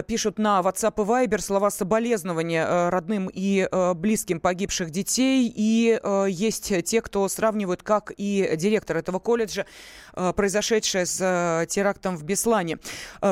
пишут 0.08 0.40
на 0.40 0.62
WhatsApp 0.62 0.94
и 0.98 1.28
Viber 1.28 1.40
слова 1.40 1.70
соболезнования 1.70 2.66
э, 2.66 2.90
родным 2.90 3.30
и 3.32 3.68
э, 3.70 3.94
близким 3.94 4.40
погибших 4.40 4.90
детей. 4.90 5.52
И 5.56 6.00
есть 6.30 6.74
те, 6.86 7.02
кто 7.02 7.28
сравнивают, 7.28 7.84
как 7.84 8.12
и 8.16 8.56
директор 8.56 8.98
этого 8.98 9.20
колледжа, 9.20 9.66
произошедшее 10.14 11.06
с 11.06 11.66
терактом 11.70 12.18
в 12.18 12.24
Беслане. 12.24 12.80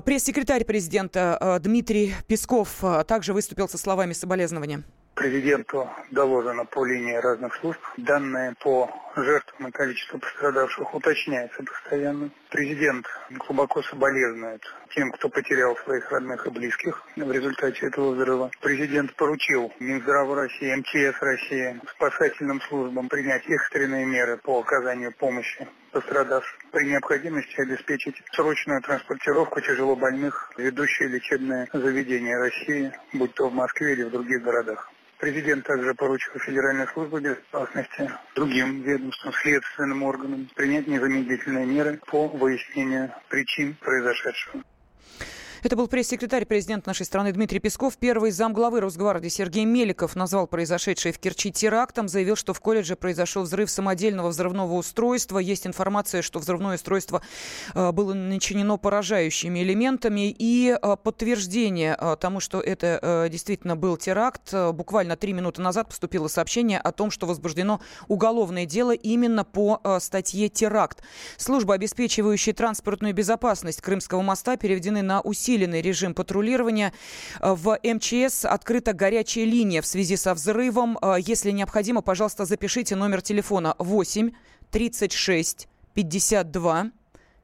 Пресс-секретарь 0.04 0.65
президента 0.65 1.60
Дмитрий 1.62 2.13
Песков 2.28 2.84
также 3.08 3.34
выступил 3.34 3.68
со 3.68 3.78
словами 3.78 4.13
соболезнования. 4.13 4.84
Президенту 5.15 5.89
доложено 6.12 6.65
по 6.65 6.84
линии 6.84 7.15
разных 7.15 7.56
служб. 7.56 7.80
Данные 7.95 8.54
по 8.62 8.91
жертвам 9.15 9.69
и 9.69 9.71
количеству 9.71 10.19
пострадавших 10.19 10.93
уточняется 10.93 11.63
постоянно. 11.63 12.30
Президент 12.49 13.06
глубоко 13.30 13.82
соболезнует 13.84 14.62
тем, 14.93 15.12
кто 15.13 15.30
потерял 15.30 15.78
своих 15.78 16.12
родных 16.12 16.45
и 16.45 16.49
близких 16.49 17.01
в 17.15 17.32
результате 17.32 17.88
этого 17.88 18.12
взрыва. 18.12 18.51
Президент 18.62 19.15
поручил 19.15 19.71
Минздраву 19.80 20.36
России, 20.36 20.75
МЧС 20.75 21.21
России, 21.21 21.80
спасательным 21.95 22.60
службам 22.62 23.08
принять 23.08 23.47
экстренные 23.47 24.06
меры 24.06 24.38
по 24.43 24.60
оказанию 24.60 25.13
помощи 25.13 25.65
пострадавшим. 25.93 26.60
При 26.71 26.89
необходимости 26.89 27.62
обеспечить 27.62 28.21
срочную 28.34 28.82
транспортировку 28.82 29.62
тяжелобольных 29.62 30.51
в 30.58 30.60
ведущие 30.60 31.08
лечебные 31.08 31.69
заведения 31.71 32.38
России, 32.38 32.91
будь 33.13 33.34
то 33.34 33.47
в 33.47 33.54
Москве 33.54 33.93
или 33.93 34.04
в 34.04 34.12
других 34.12 34.43
городах. 34.43 34.91
Президент 35.19 35.65
также 35.65 35.93
поручил 35.93 36.34
Федеральной 36.39 36.88
службе 36.88 37.19
безопасности, 37.19 38.12
другим 38.36 38.82
ведомствам, 38.82 39.34
следственным 39.34 40.04
органам 40.04 40.49
принять 40.56 40.88
незамедлительные 40.88 41.65
меры 41.65 42.01
по 42.08 42.28
выяснению 42.28 43.13
причин 43.30 43.75
произошедшего. 43.75 44.62
Это 45.65 45.75
был 45.75 45.88
пресс-секретарь 45.88 46.45
президента 46.45 46.91
нашей 46.91 47.08
страны 47.08 47.32
Дмитрий 47.32 47.58
Песков. 47.58 47.97
Первый 47.97 48.30
замглавы 48.30 48.82
Росгвардии 48.82 49.30
Сергей 49.30 49.65
Меликов 49.65 50.15
назвал 50.15 50.45
произошедшее 50.45 51.12
в 51.12 51.17
Керчи 51.17 51.51
терактом. 51.51 52.08
Заявил, 52.08 52.36
что 52.36 52.54
в 52.54 52.60
колледже 52.60 52.95
произошел 52.95 53.41
взрыв 53.41 53.71
самодельного 53.71 54.28
взрывного 54.28 54.73
устройства. 54.73 55.39
Есть 55.39 55.65
информация, 55.65 56.21
что 56.21 56.38
взрывное 56.38 56.75
устройство 56.75 57.23
э, 57.73 57.91
было 57.93 58.13
начинено 58.13 58.78
поражающими 58.78 59.63
элементами. 59.63 60.36
И 60.38 60.78
э, 60.80 60.97
подтверждение 61.01 61.97
э, 61.99 62.15
тому, 62.21 62.41
что 62.41 62.62
это 62.62 63.28
действительно 63.32 63.75
был 63.75 63.97
теракт. 63.97 64.54
Буквально 64.54 65.17
три 65.17 65.34
минуты 65.34 65.63
назад 65.63 65.88
поступило 65.88 66.28
сообщение 66.28 66.78
о 66.78 66.91
том, 66.91 67.10
что 67.10 67.25
возбуждено 67.25 67.82
уголовное 68.08 68.67
дело 68.67 68.91
именно 68.91 69.43
по 69.43 69.82
статье 69.99 70.47
«Теракт». 70.47 71.01
Служба, 71.38 71.73
обеспечивающая 71.73 72.54
транспортную 72.54 73.15
безопасность 73.15 73.82
Крымского 73.82 74.21
моста, 74.21 74.58
переведены 74.58 75.01
на 75.01 75.21
усилия 75.21 75.55
усиленный 75.56 75.82
режим 75.82 76.13
патрулирования. 76.13 76.94
Э, 77.39 77.54
в 77.54 77.80
МЧС 77.84 78.46
открыта 78.46 78.94
горячая 78.94 79.46
линия 79.46 79.82
в 79.82 79.86
связи 79.86 80.18
со 80.18 80.34
взрывом. 80.34 80.98
Э, 81.02 81.15
если 81.20 81.52
необходимо, 81.52 82.02
пожалуйста, 82.02 82.46
запишите 82.46 82.96
номер 82.96 83.22
телефона 83.22 83.76
8 83.80 84.32
36 84.72 85.68
52 85.94 86.91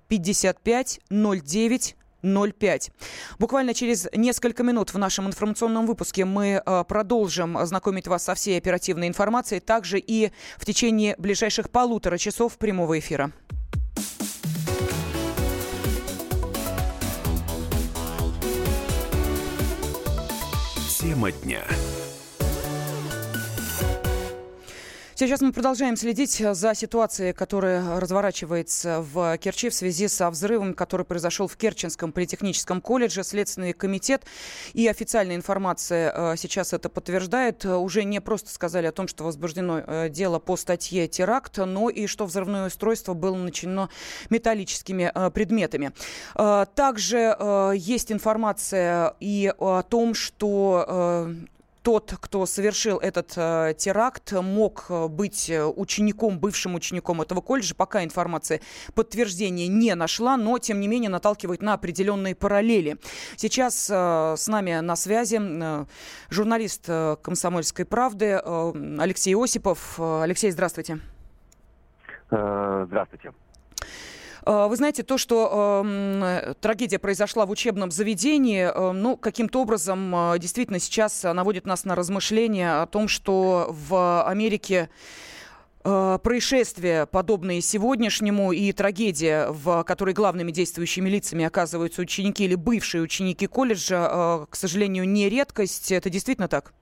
55 0.08 1.00
09 1.10 1.96
05. 2.24 2.92
Буквально 3.40 3.74
через 3.74 4.08
несколько 4.14 4.64
минут 4.64 4.94
в 4.94 4.98
нашем 4.98 5.26
информационном 5.28 5.88
выпуске 5.88 6.26
мы 6.26 6.62
э, 6.64 6.84
продолжим 6.88 7.58
знакомить 7.66 8.08
вас 8.08 8.24
со 8.24 8.36
всей 8.36 8.58
оперативной 8.58 9.08
информацией, 9.08 9.60
также 9.60 10.00
и 10.00 10.32
в 10.58 10.66
течение 10.66 11.16
ближайших 11.18 11.70
полутора 11.70 12.18
часов 12.18 12.58
прямого 12.58 13.00
эфира. 13.00 13.32
Тема 21.22 21.32
дня. 21.32 21.81
Сейчас 25.22 25.40
мы 25.42 25.52
продолжаем 25.52 25.98
следить 25.98 26.42
за 26.52 26.74
ситуацией, 26.74 27.34
которая 27.34 28.00
разворачивается 28.00 29.04
в 29.04 29.38
Керчи 29.38 29.70
в 29.70 29.74
связи 29.76 30.08
со 30.08 30.32
взрывом, 30.32 30.74
который 30.74 31.06
произошел 31.06 31.48
в 31.48 31.58
Керченском 31.58 32.12
политехническом 32.12 32.82
колледже. 32.82 33.24
Следственный 33.24 33.74
комитет 33.74 34.24
и 34.74 34.88
официальная 34.88 35.36
информация 35.36 36.12
э, 36.34 36.38
сейчас 36.38 36.74
это 36.74 36.90
подтверждает. 36.90 37.64
Уже 37.66 38.04
не 38.04 38.20
просто 38.20 38.50
сказали 38.50 38.88
о 38.88 38.92
том, 38.92 39.08
что 39.08 39.24
возбуждено 39.24 39.84
э, 39.86 40.10
дело 40.10 40.40
по 40.40 40.58
статье 40.58 41.08
теракт, 41.08 41.56
но 41.60 41.92
и 41.92 42.08
что 42.08 42.26
взрывное 42.26 42.66
устройство 42.66 43.14
было 43.14 43.36
начинено 43.36 43.90
металлическими 44.32 45.12
э, 45.14 45.30
предметами. 45.30 45.92
Также 46.34 47.38
есть 47.76 48.12
информация 48.12 49.14
и 49.20 49.54
о 49.56 49.84
том, 49.84 50.16
что 50.16 51.28
тот, 51.82 52.14
кто 52.20 52.46
совершил 52.46 52.98
этот 52.98 53.34
э, 53.36 53.74
теракт, 53.78 54.32
мог 54.34 54.86
э, 54.90 55.08
быть 55.08 55.50
э, 55.50 55.66
учеником, 55.66 56.40
бывшим 56.40 56.76
учеником 56.76 57.22
этого 57.22 57.42
колледжа. 57.42 57.76
Пока 57.76 58.04
информация 58.04 58.62
подтверждения 58.94 59.68
не 59.68 59.96
нашла, 59.96 60.38
но, 60.38 60.60
тем 60.60 60.80
не 60.80 60.88
менее, 60.88 61.10
наталкивает 61.10 61.62
на 61.62 61.74
определенные 61.74 62.36
параллели. 62.36 62.98
Сейчас 63.36 63.90
э, 63.90 64.36
с 64.38 64.48
нами 64.48 64.80
на 64.80 64.96
связи 64.96 65.40
э, 65.42 65.86
журналист 66.30 66.86
э, 66.88 67.16
«Комсомольской 67.22 67.86
правды» 67.86 68.40
э, 68.44 68.74
Алексей 69.00 69.36
Осипов. 69.36 70.00
Алексей, 70.00 70.52
здравствуйте. 70.52 71.00
Здравствуйте. 72.30 73.34
Э, 74.46 74.68
вы 74.68 74.76
знаете, 74.76 75.04
то, 75.04 75.18
что 75.18 75.84
э, 75.86 76.54
трагедия 76.60 77.00
произошла 77.00 77.46
в 77.46 77.52
учебном 77.52 77.92
заведении, 77.92 78.64
э, 78.64 78.92
ну, 78.92 79.18
каким-то 79.18 79.62
образом 79.62 80.14
э, 80.16 80.40
действительно 80.40 80.80
сейчас 80.80 81.24
наводит 81.24 81.66
нас 81.66 81.86
на 81.86 81.96
размышления 81.96 82.82
о 82.82 82.88
том, 82.88 83.08
что 83.08 83.68
в 83.70 84.24
Америке 84.24 84.90
э, 85.84 86.20
происшествия, 86.24 87.06
подобные 87.06 87.62
сегодняшнему, 87.62 88.52
и 88.52 88.72
трагедия, 88.72 89.48
в 89.50 89.84
которой 89.84 90.14
главными 90.14 90.52
действующими 90.52 91.10
лицами 91.10 91.46
оказываются 91.46 92.02
ученики 92.02 92.46
или 92.46 92.56
бывшие 92.56 93.04
ученики 93.04 93.48
колледжа, 93.48 94.48
к 94.50 94.56
сожалению, 94.56 95.08
не 95.08 95.30
редкость. 95.30 95.92
Это 95.92 96.10
действительно 96.10 96.48
так? 96.48 96.74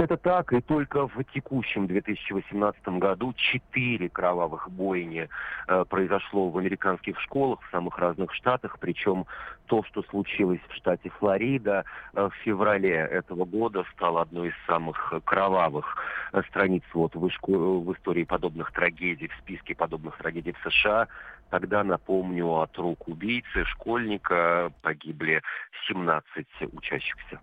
Это 0.00 0.16
так, 0.16 0.54
и 0.54 0.62
только 0.62 1.08
в 1.08 1.24
текущем 1.24 1.86
2018 1.86 2.88
году 2.98 3.34
четыре 3.34 4.08
кровавых 4.08 4.70
бойни 4.70 5.28
э, 5.68 5.84
произошло 5.84 6.48
в 6.48 6.56
американских 6.56 7.20
школах 7.20 7.60
в 7.60 7.70
самых 7.70 7.98
разных 7.98 8.32
штатах, 8.32 8.78
причем 8.80 9.26
то, 9.66 9.82
что 9.82 10.02
случилось 10.04 10.60
в 10.70 10.74
штате 10.74 11.10
Флорида 11.18 11.84
э, 12.14 12.30
в 12.30 12.34
феврале 12.36 12.94
этого 12.94 13.44
года, 13.44 13.84
стало 13.92 14.22
одной 14.22 14.48
из 14.48 14.54
самых 14.66 15.12
кровавых 15.26 15.98
э, 16.32 16.40
страниц 16.48 16.82
вот, 16.94 17.14
в, 17.14 17.20
в 17.20 17.92
истории 17.92 18.24
подобных 18.24 18.72
трагедий, 18.72 19.28
в 19.28 19.36
списке 19.42 19.74
подобных 19.74 20.16
трагедий 20.16 20.52
в 20.52 20.70
США. 20.70 21.08
Тогда, 21.50 21.84
напомню, 21.84 22.46
от 22.46 22.74
рук 22.78 23.06
убийцы, 23.06 23.66
школьника 23.66 24.72
погибли 24.80 25.42
17 25.88 26.46
учащихся. 26.72 27.38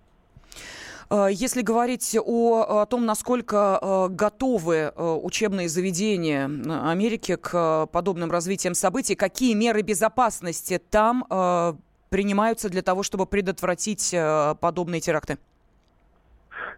Э, 1.09 1.29
если 1.31 1.61
говорить 1.61 2.17
о, 2.19 2.81
о 2.81 2.85
том, 2.85 3.05
насколько 3.05 3.79
э, 3.81 4.07
готовы 4.13 4.75
э, 4.95 5.19
учебные 5.23 5.69
заведения 5.69 6.45
Америки 6.89 7.35
к 7.35 7.87
подобным 7.87 8.31
развитиям 8.31 8.73
событий, 8.73 9.15
какие 9.15 9.53
меры 9.53 9.81
безопасности 9.81 10.81
там 10.89 11.25
принимаются 12.09 12.69
для 12.69 12.81
того, 12.81 13.03
чтобы 13.03 13.25
предотвратить 13.25 14.15
подобные 14.61 15.01
теракты? 15.01 15.37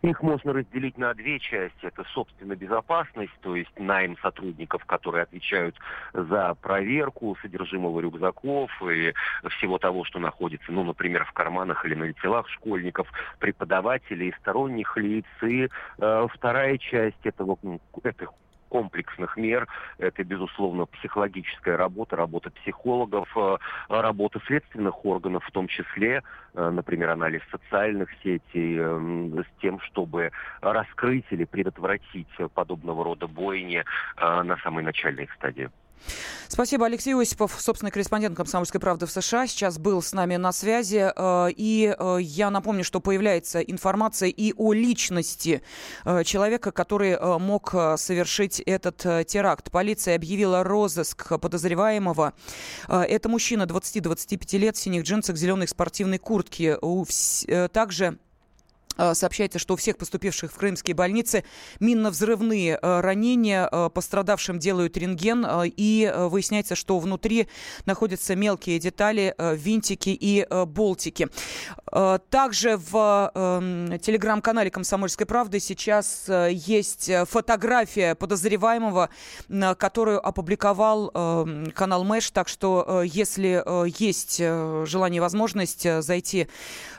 Их 0.01 0.21
можно 0.21 0.53
разделить 0.53 0.97
на 0.97 1.13
две 1.13 1.39
части. 1.39 1.85
Это, 1.85 2.03
собственно, 2.13 2.55
безопасность, 2.55 3.33
то 3.41 3.55
есть 3.55 3.71
найм 3.77 4.17
сотрудников, 4.21 4.85
которые 4.85 5.23
отвечают 5.23 5.75
за 6.13 6.55
проверку 6.61 7.37
содержимого 7.41 7.99
рюкзаков 7.99 8.71
и 8.83 9.13
всего 9.57 9.77
того, 9.77 10.05
что 10.05 10.19
находится, 10.19 10.71
ну, 10.71 10.83
например, 10.83 11.25
в 11.25 11.33
карманах 11.33 11.85
или 11.85 11.95
на 11.95 12.13
телах 12.13 12.47
школьников, 12.49 13.11
преподавателей, 13.39 14.33
сторонних 14.39 14.95
лиц. 14.97 15.25
И 15.41 15.67
э, 15.97 16.27
вторая 16.33 16.77
часть 16.77 17.25
этого, 17.25 17.57
этих 18.03 18.29
комплексных 18.69 19.35
мер. 19.37 19.67
Это, 19.97 20.23
безусловно, 20.23 20.85
психологическая 20.85 21.75
работа, 21.77 22.15
работа 22.15 22.51
психологов, 22.51 23.27
э, 23.35 23.57
работа 23.89 24.39
следственных 24.45 25.05
органов, 25.05 25.43
в 25.45 25.51
том 25.51 25.67
числе, 25.67 26.23
э, 26.53 26.69
например, 26.69 27.09
анализ 27.09 27.41
социальных 27.51 28.09
сетей, 28.23 28.77
э, 28.79 29.43
с 29.43 29.61
тем, 29.61 29.79
чтобы 29.81 30.31
раскрыть 30.61 31.25
или 31.31 31.45
предотвратить 31.45 32.27
подобного 32.53 33.03
рода 33.03 33.27
бойни 33.27 33.83
на 34.17 34.57
самой 34.57 34.83
начальной 34.83 35.27
стадии. 35.35 35.69
Спасибо, 36.47 36.87
Алексей 36.87 37.13
Осипов, 37.13 37.55
собственный 37.59 37.91
корреспондент 37.91 38.35
«Комсомольской 38.35 38.81
правды» 38.81 39.05
в 39.05 39.11
США, 39.11 39.45
сейчас 39.45 39.77
был 39.77 40.01
с 40.01 40.13
нами 40.13 40.35
на 40.35 40.51
связи. 40.51 41.11
Э, 41.15 41.49
и 41.55 41.95
э, 41.97 42.17
я 42.21 42.49
напомню, 42.49 42.83
что 42.83 42.99
появляется 42.99 43.59
информация 43.59 44.29
и 44.29 44.53
о 44.57 44.73
личности 44.73 45.61
э, 46.05 46.23
человека, 46.23 46.71
который 46.71 47.17
мог 47.39 47.69
совершить 47.97 48.59
этот 48.61 48.97
теракт. 49.27 49.71
Полиция 49.71 50.15
объявила 50.15 50.63
розыск 50.63 51.39
подозреваемого. 51.39 52.33
Это 52.87 53.29
мужчина 53.29 53.63
20-25 53.63 54.57
лет 54.57 54.75
в 54.75 54.79
синих 54.79 55.03
джинсах, 55.03 55.37
зеленой 55.37 55.67
спортивной 55.67 56.17
куртке. 56.17 56.77
Также 57.71 58.17
сообщается, 59.13 59.59
что 59.59 59.73
у 59.73 59.77
всех 59.77 59.97
поступивших 59.97 60.51
в 60.51 60.55
крымские 60.55 60.95
больницы 60.95 61.43
минно-взрывные 61.79 62.79
э, 62.81 62.99
ранения. 63.01 63.67
Э, 63.71 63.89
пострадавшим 63.93 64.59
делают 64.59 64.97
рентген. 64.97 65.45
И 65.63 66.11
выясняется, 66.15 66.75
что 66.75 66.99
внутри 66.99 67.47
находятся 67.85 68.35
мелкие 68.35 68.79
детали, 68.79 69.35
винтики 69.37 70.09
и 70.09 70.45
болтики. 70.65 71.27
Также 72.29 72.77
в 72.77 73.31
эм, 73.33 73.99
телеграм-канале 73.99 74.69
«Комсомольской 74.69 75.25
правды» 75.25 75.59
сейчас 75.59 76.25
есть 76.49 77.11
фотография 77.27 78.15
подозреваемого, 78.15 79.09
которую 79.77 80.25
опубликовал 80.25 81.09
канал 81.73 82.03
Мэш. 82.03 82.31
Так 82.31 82.47
что, 82.47 83.03
если 83.03 83.63
есть 83.99 84.37
желание 84.37 85.17
и 85.17 85.21
возможность 85.21 85.87
зайти 86.01 86.47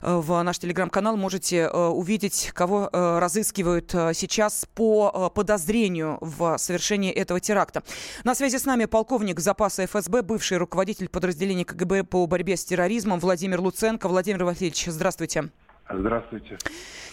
в 0.00 0.42
наш 0.42 0.58
телеграм-канал, 0.58 1.16
можете 1.16 1.68
увидеть, 1.90 2.50
кого 2.54 2.88
э, 2.92 3.18
разыскивают 3.18 3.94
э, 3.94 4.12
сейчас 4.14 4.66
по 4.74 5.10
э, 5.12 5.34
подозрению 5.34 6.18
в 6.20 6.56
совершении 6.58 7.12
этого 7.12 7.40
теракта. 7.40 7.82
На 8.24 8.34
связи 8.34 8.56
с 8.56 8.64
нами 8.64 8.86
полковник 8.86 9.40
запаса 9.40 9.84
ФСБ, 9.86 10.22
бывший 10.22 10.58
руководитель 10.58 11.08
подразделения 11.08 11.64
КГБ 11.64 12.04
по 12.04 12.26
борьбе 12.26 12.56
с 12.56 12.64
терроризмом 12.64 13.20
Владимир 13.20 13.60
Луценко. 13.60 14.08
Владимир 14.08 14.44
Васильевич, 14.44 14.86
здравствуйте. 14.86 15.50
Здравствуйте. 15.92 16.56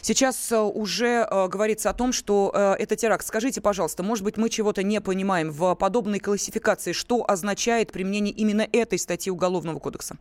Сейчас 0.01 0.51
уже 0.53 1.27
э, 1.29 1.47
говорится 1.47 1.89
о 1.89 1.93
том, 1.93 2.13
что 2.13 2.51
э, 2.53 2.75
это 2.79 2.95
теракт. 2.95 3.25
Скажите, 3.25 3.59
пожалуйста, 3.59 4.03
может 4.03 4.23
быть, 4.23 4.37
мы 4.37 4.49
чего-то 4.49 4.83
не 4.83 5.01
понимаем 5.01 5.51
в 5.51 5.73
подобной 5.75 6.19
классификации? 6.19 6.91
Что 6.91 7.25
означает 7.27 7.91
применение 7.91 8.33
именно 8.33 8.67
этой 8.71 8.99
статьи 8.99 9.31
Уголовного 9.31 9.79
кодекса? 9.79 10.17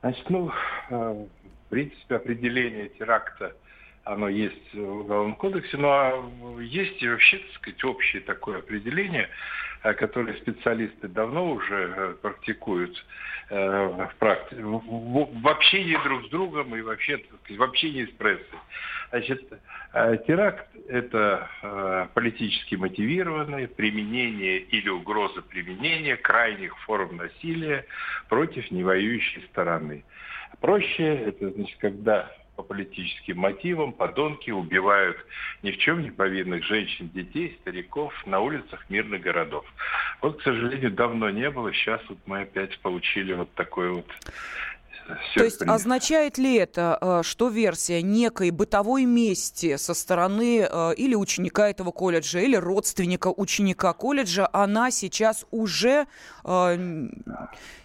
Значит, 0.00 0.30
ну, 0.30 0.50
в 1.66 1.68
принципе, 1.68 2.16
определение 2.16 2.88
теракта, 2.90 3.54
оно 4.04 4.28
есть 4.28 4.72
в 4.72 5.00
Уголовном 5.00 5.34
кодексе, 5.34 5.76
но 5.76 6.30
есть 6.60 7.02
и 7.02 7.08
вообще, 7.08 7.38
так 7.38 7.52
сказать, 7.56 7.84
общее 7.84 8.22
такое 8.22 8.58
определение, 8.58 9.28
э, 9.86 9.94
которое 9.94 10.34
специалисты 10.34 11.08
давно 11.08 11.52
уже 11.52 11.94
э, 11.96 12.14
практикуют 12.20 13.04
э, 13.50 13.86
в, 13.86 14.14
практи... 14.18 14.54
в 14.56 15.48
общении 15.48 15.96
друг 16.04 16.26
с 16.26 16.28
другом 16.28 16.74
и 16.76 16.82
вообще 16.82 17.22
в 17.48 17.62
общении 17.62 18.04
с 18.04 18.10
прессой. 18.10 18.58
Значит, 19.10 19.48
теракт– 20.26 20.66
это 20.88 22.10
политически 22.14 22.74
мотивированное 22.74 23.68
применение 23.68 24.58
или 24.58 24.88
угроза 24.88 25.42
применения 25.42 26.16
крайних 26.16 26.76
форм 26.80 27.16
насилия 27.16 27.86
против 28.28 28.68
невоюющей 28.72 29.42
стороны. 29.52 30.04
Проще, 30.60 31.04
это 31.04 31.50
значит, 31.50 31.78
когда 31.78 32.32
по 32.56 32.62
политическим 32.62 33.38
мотивам 33.38 33.92
подонки 33.92 34.50
убивают 34.50 35.16
ни 35.62 35.70
в 35.70 35.78
чем 35.78 36.02
не 36.02 36.10
повинных 36.10 36.64
женщин, 36.64 37.10
детей, 37.12 37.56
стариков 37.60 38.12
на 38.26 38.40
улицах 38.40 38.88
мирных 38.88 39.20
городов. 39.20 39.64
Вот, 40.22 40.40
к 40.40 40.42
сожалению, 40.42 40.90
давно 40.90 41.30
не 41.30 41.50
было. 41.50 41.72
Сейчас 41.72 42.00
вот 42.08 42.18
мы 42.26 42.42
опять 42.42 42.78
получили 42.80 43.34
вот 43.34 43.52
такой 43.54 43.90
вот 43.90 44.06
Сюрприз. 45.06 45.34
То 45.34 45.44
есть 45.44 45.62
означает 45.62 46.36
ли 46.36 46.56
это, 46.56 46.98
э, 47.00 47.20
что 47.22 47.48
версия 47.48 48.02
некой 48.02 48.50
бытовой 48.50 49.04
мести 49.04 49.76
со 49.76 49.94
стороны 49.94 50.66
э, 50.68 50.94
или 50.96 51.14
ученика 51.14 51.68
этого 51.68 51.92
колледжа, 51.92 52.40
или 52.40 52.56
родственника 52.56 53.28
ученика 53.28 53.92
колледжа, 53.92 54.48
она 54.52 54.90
сейчас 54.90 55.46
уже 55.52 56.06
э, 56.44 56.76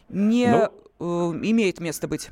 не 0.09 0.69
ну, 0.99 1.35
имеет 1.35 1.79
места 1.79 2.07
быть? 2.07 2.31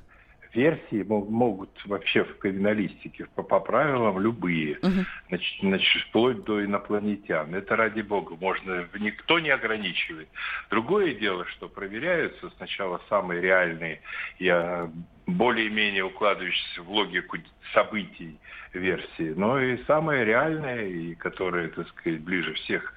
Версии 0.54 1.04
могут 1.04 1.70
вообще 1.86 2.24
в 2.24 2.38
криминалистике 2.40 3.28
по, 3.36 3.44
по 3.44 3.60
правилам 3.60 4.20
любые, 4.20 4.78
угу. 4.82 5.06
значит, 5.30 5.60
значит, 5.62 6.04
вплоть 6.08 6.44
до 6.44 6.64
инопланетян. 6.64 7.54
Это 7.54 7.76
ради 7.76 8.02
бога, 8.02 8.36
можно, 8.40 8.88
никто 9.00 9.40
не 9.40 9.50
ограничивает. 9.50 10.28
Другое 10.70 11.14
дело, 11.14 11.46
что 11.46 11.68
проверяются 11.68 12.50
сначала 12.58 13.02
самые 13.10 13.42
реальные, 13.42 14.02
я 14.40 14.90
более-менее 15.28 16.06
укладывающиеся 16.06 16.82
в 16.82 16.92
логику 16.92 17.38
событий 17.74 18.40
версии, 18.74 19.34
но 19.36 19.60
и 19.60 19.84
самые 19.86 20.26
реальные, 20.26 20.92
и 20.92 21.16
которые, 21.16 21.70
так 21.70 21.88
сказать, 21.90 22.22
ближе 22.22 22.54
всех 22.54 22.94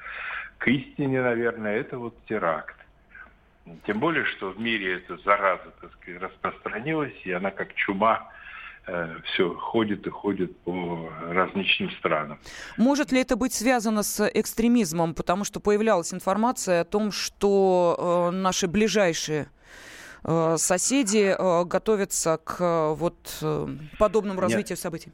к 0.58 0.68
истине, 0.68 1.22
наверное, 1.22 1.76
это 1.76 1.98
вот 1.98 2.14
теракт. 2.26 2.76
Тем 3.86 4.00
более, 4.00 4.24
что 4.24 4.50
в 4.50 4.60
мире 4.60 4.96
эта 4.96 5.16
зараза, 5.24 5.72
так 5.80 5.92
сказать, 6.00 6.20
распространилась, 6.20 7.14
и 7.24 7.30
она 7.30 7.50
как 7.50 7.74
чума 7.74 8.28
э, 8.86 9.16
все 9.24 9.54
ходит 9.54 10.06
и 10.06 10.10
ходит 10.10 10.56
по 10.60 11.10
различным 11.28 11.90
странам. 11.92 12.38
Может 12.76 13.12
ли 13.12 13.20
это 13.20 13.36
быть 13.36 13.54
связано 13.54 14.02
с 14.02 14.28
экстремизмом? 14.28 15.14
Потому 15.14 15.44
что 15.44 15.60
появлялась 15.60 16.12
информация 16.12 16.80
о 16.80 16.84
том, 16.84 17.12
что 17.12 18.30
э, 18.32 18.36
наши 18.36 18.66
ближайшие 18.66 19.48
э, 20.24 20.56
соседи 20.58 21.34
э, 21.38 21.64
готовятся 21.64 22.38
к 22.38 22.56
э, 22.58 22.94
вот 22.94 23.38
э, 23.42 23.68
подобному 23.98 24.40
развитию 24.40 24.76
Нет. 24.76 24.80
событий. 24.80 25.12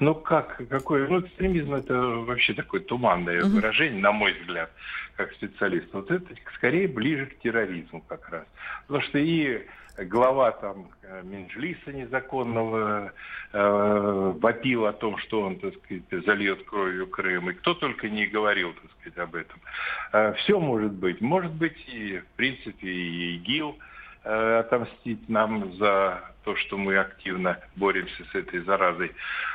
Ну 0.00 0.14
как, 0.14 0.60
какой, 0.68 1.08
ну 1.08 1.20
экстремизм 1.20 1.74
это 1.74 1.94
вообще 1.94 2.52
такое 2.52 2.80
туманное 2.80 3.40
uh-huh. 3.40 3.48
выражение, 3.48 4.02
на 4.02 4.10
мой 4.10 4.32
взгляд, 4.32 4.70
как 5.16 5.32
специалист. 5.32 5.86
Вот 5.92 6.10
это 6.10 6.26
скорее 6.54 6.88
ближе 6.88 7.26
к 7.26 7.38
терроризму 7.38 8.02
как 8.08 8.28
раз. 8.28 8.44
Потому 8.86 9.04
что 9.04 9.18
и 9.18 9.66
глава 10.04 10.52
там 10.52 10.88
э, 11.02 11.22
Минжлиса 11.24 11.92
незаконного 11.92 13.12
э, 13.52 14.32
вопил 14.40 14.86
о 14.86 14.92
том, 14.92 15.18
что 15.18 15.42
он, 15.42 15.58
так 15.58 15.74
сказать, 15.76 16.24
зальет 16.24 16.64
кровью 16.64 17.06
Крым. 17.06 17.50
И 17.50 17.54
кто 17.54 17.74
только 17.74 18.08
не 18.08 18.26
говорил, 18.26 18.72
так 18.74 18.90
сказать, 19.00 19.18
об 19.18 19.34
этом. 19.34 19.60
Э, 20.12 20.32
все 20.34 20.58
может 20.58 20.92
быть. 20.92 21.20
Может 21.20 21.52
быть 21.52 21.76
и, 21.88 22.18
в 22.18 22.36
принципе, 22.36 22.88
и 22.88 23.36
ИГИЛ 23.36 23.78
э, 24.24 24.58
отомстить 24.58 25.28
нам 25.28 25.72
за 25.76 26.32
то, 26.48 26.56
что 26.56 26.78
мы 26.78 26.96
активно 26.96 27.60
боремся 27.76 28.24
с 28.32 28.34
этой 28.34 28.60
заразой. 28.60 29.12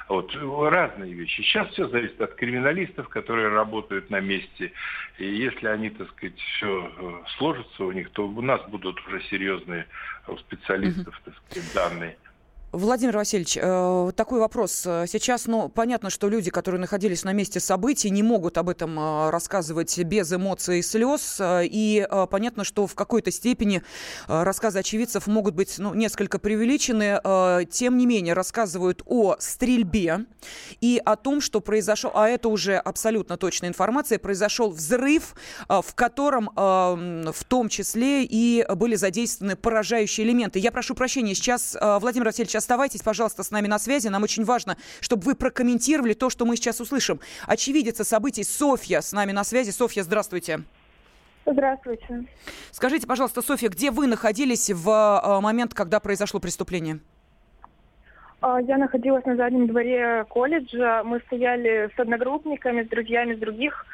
Вот. 0.10 0.32
Разные 0.36 1.12
вещи. 1.12 1.42
Сейчас 1.42 1.68
все 1.72 1.88
зависит 1.88 2.22
от 2.22 2.36
криминалистов, 2.36 3.10
которые 3.10 3.48
работают 3.48 4.12
на 4.12 4.20
месте. 4.20 4.72
И 5.18 5.26
если 5.26 5.70
они, 5.70 5.90
так 5.90 6.08
сказать, 6.12 6.38
все 6.38 6.94
э, 6.96 7.30
сложится 7.38 7.86
у 7.86 7.92
них, 7.92 8.12
то 8.12 8.28
у 8.28 8.42
нас 8.44 8.62
будут 8.70 9.04
уже 9.08 9.24
серьезные 9.24 9.88
у 10.28 10.38
специалистов, 10.38 11.20
так 11.26 11.34
сказать, 11.48 11.74
данные. 11.74 12.18
Владимир 12.74 13.18
Васильевич, 13.18 13.56
э, 13.62 14.12
такой 14.16 14.40
вопрос. 14.40 14.72
Сейчас, 14.72 15.46
ну, 15.46 15.70
понятно, 15.70 16.10
что 16.10 16.28
люди, 16.28 16.50
которые 16.50 16.82
находились 16.82 17.24
на 17.24 17.32
месте 17.32 17.60
событий, 17.60 18.10
не 18.10 18.24
могут 18.24 18.58
об 18.58 18.68
этом 18.68 19.00
э, 19.00 19.30
рассказывать 19.30 19.96
без 20.00 20.34
эмоций 20.34 20.80
и 20.80 20.82
слез. 20.82 21.40
И 21.40 22.08
э, 22.10 22.28
понятно, 22.32 22.64
что 22.64 22.88
в 22.88 22.96
какой-то 22.96 23.30
степени 23.30 23.84
рассказы 24.28 24.80
очевидцев 24.80 25.28
могут 25.28 25.54
быть 25.54 25.78
ну, 25.78 25.94
несколько 25.94 26.40
преувеличены. 26.40 27.20
Тем 27.70 27.98
не 27.98 28.08
менее, 28.08 28.34
рассказывают 28.34 29.04
о 29.06 29.36
стрельбе 29.38 30.26
и 30.82 31.00
о 31.06 31.16
том, 31.16 31.42
что 31.42 31.60
произошел, 31.60 32.10
а 32.16 32.28
это 32.28 32.50
уже 32.50 32.78
абсолютно 32.78 33.38
точная 33.38 33.70
информация, 33.70 34.18
произошел 34.18 34.72
взрыв, 34.72 35.36
в 35.68 35.94
котором 35.94 36.50
в 36.56 37.44
том 37.48 37.70
числе 37.70 38.24
и 38.24 38.66
были 38.76 38.96
задействованы 38.96 39.56
поражающие 39.56 40.26
элементы. 40.26 40.58
Я 40.58 40.72
прошу 40.72 40.96
прощения, 40.96 41.36
сейчас, 41.36 41.78
Владимир 41.80 42.26
Васильевич, 42.26 42.56
Оставайтесь, 42.64 43.02
пожалуйста, 43.02 43.44
с 43.44 43.52
нами 43.52 43.68
на 43.68 43.78
связи. 43.78 44.08
Нам 44.08 44.24
очень 44.24 44.46
важно, 44.46 44.78
чтобы 45.02 45.24
вы 45.24 45.36
прокомментировали 45.36 46.14
то, 46.14 46.30
что 46.30 46.46
мы 46.46 46.56
сейчас 46.56 46.80
услышим. 46.80 47.20
Очевидица 47.46 48.06
событий 48.06 48.46
Софья 48.46 49.02
с 49.02 49.12
нами 49.12 49.34
на 49.34 49.44
связи. 49.44 49.72
Софья, 49.72 50.02
здравствуйте. 50.02 50.62
Здравствуйте. 51.46 52.24
Скажите, 52.72 53.06
пожалуйста, 53.06 53.42
Софья, 53.42 53.68
где 53.68 53.92
вы 53.92 54.08
находились 54.08 54.70
в 54.70 54.90
э, 54.90 55.42
момент, 55.42 55.74
когда 55.74 56.00
произошло 56.00 56.40
преступление? 56.40 57.00
А, 58.40 58.62
я 58.62 58.78
находилась 58.78 59.26
на 59.26 59.36
заднем 59.36 59.68
дворе 59.68 60.24
колледжа. 60.30 61.04
Мы 61.04 61.20
стояли 61.26 61.92
с 61.94 62.00
одногруппниками, 62.00 62.86
с 62.86 62.88
друзьями 62.88 63.34
из 63.34 63.40
других 63.40 63.86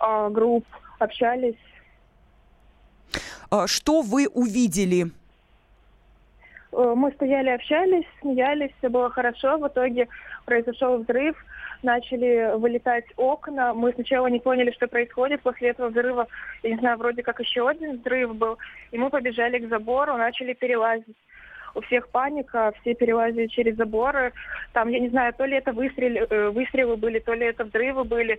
а, 0.00 0.30
групп, 0.30 0.64
общались. 0.98 1.60
А, 3.50 3.66
что 3.66 4.00
вы 4.00 4.28
увидели? 4.28 5.12
Э, 6.72 6.94
мы 6.96 7.12
стояли, 7.12 7.50
общались, 7.50 8.04
смеялись, 8.20 8.70
все 8.78 8.88
было 8.88 9.10
хорошо. 9.10 9.58
В 9.58 9.68
итоге 9.68 10.08
произошел 10.44 10.98
взрыв, 10.98 11.36
начали 11.82 12.56
вылетать 12.56 13.06
окна. 13.16 13.74
Мы 13.74 13.92
сначала 13.92 14.26
не 14.26 14.40
поняли, 14.40 14.70
что 14.72 14.88
происходит. 14.88 15.42
После 15.42 15.70
этого 15.70 15.88
взрыва, 15.88 16.26
я 16.62 16.70
не 16.70 16.76
знаю, 16.76 16.98
вроде 16.98 17.22
как 17.22 17.40
еще 17.40 17.68
один 17.68 17.98
взрыв 17.98 18.34
был. 18.34 18.58
И 18.90 18.98
мы 18.98 19.10
побежали 19.10 19.58
к 19.58 19.68
забору, 19.68 20.16
начали 20.16 20.52
перелазить. 20.52 21.16
У 21.74 21.80
всех 21.82 22.08
паника, 22.08 22.72
все 22.80 22.94
перелазили 22.94 23.46
через 23.46 23.76
заборы. 23.76 24.32
Там, 24.72 24.88
я 24.88 24.98
не 24.98 25.08
знаю, 25.08 25.32
то 25.34 25.44
ли 25.44 25.56
это 25.56 25.72
выстрелы, 25.72 26.26
э, 26.28 26.50
выстрелы 26.50 26.96
были, 26.96 27.18
то 27.18 27.34
ли 27.34 27.46
это 27.46 27.64
взрывы 27.64 28.04
были. 28.04 28.38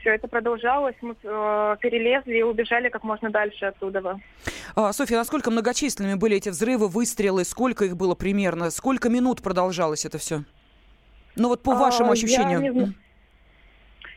Все 0.00 0.14
это 0.14 0.28
продолжалось, 0.28 0.94
мы 1.02 1.14
э, 1.22 1.76
перелезли 1.80 2.38
и 2.38 2.42
убежали 2.42 2.88
как 2.88 3.04
можно 3.04 3.30
дальше 3.30 3.66
оттуда. 3.66 4.20
А, 4.74 4.92
Софья, 4.92 5.16
насколько 5.16 5.50
многочисленными 5.50 6.14
были 6.14 6.36
эти 6.36 6.48
взрывы, 6.48 6.88
выстрелы, 6.88 7.44
сколько 7.44 7.84
их 7.84 7.96
было 7.96 8.14
примерно, 8.14 8.70
сколько 8.70 9.08
минут 9.08 9.42
продолжалось 9.42 10.04
это 10.04 10.18
все? 10.18 10.44
Ну 11.34 11.48
вот 11.48 11.62
по 11.62 11.72
а, 11.72 11.76
вашему 11.76 12.12
ощущению. 12.12 12.62
Я 12.62 12.70
не, 12.70 12.94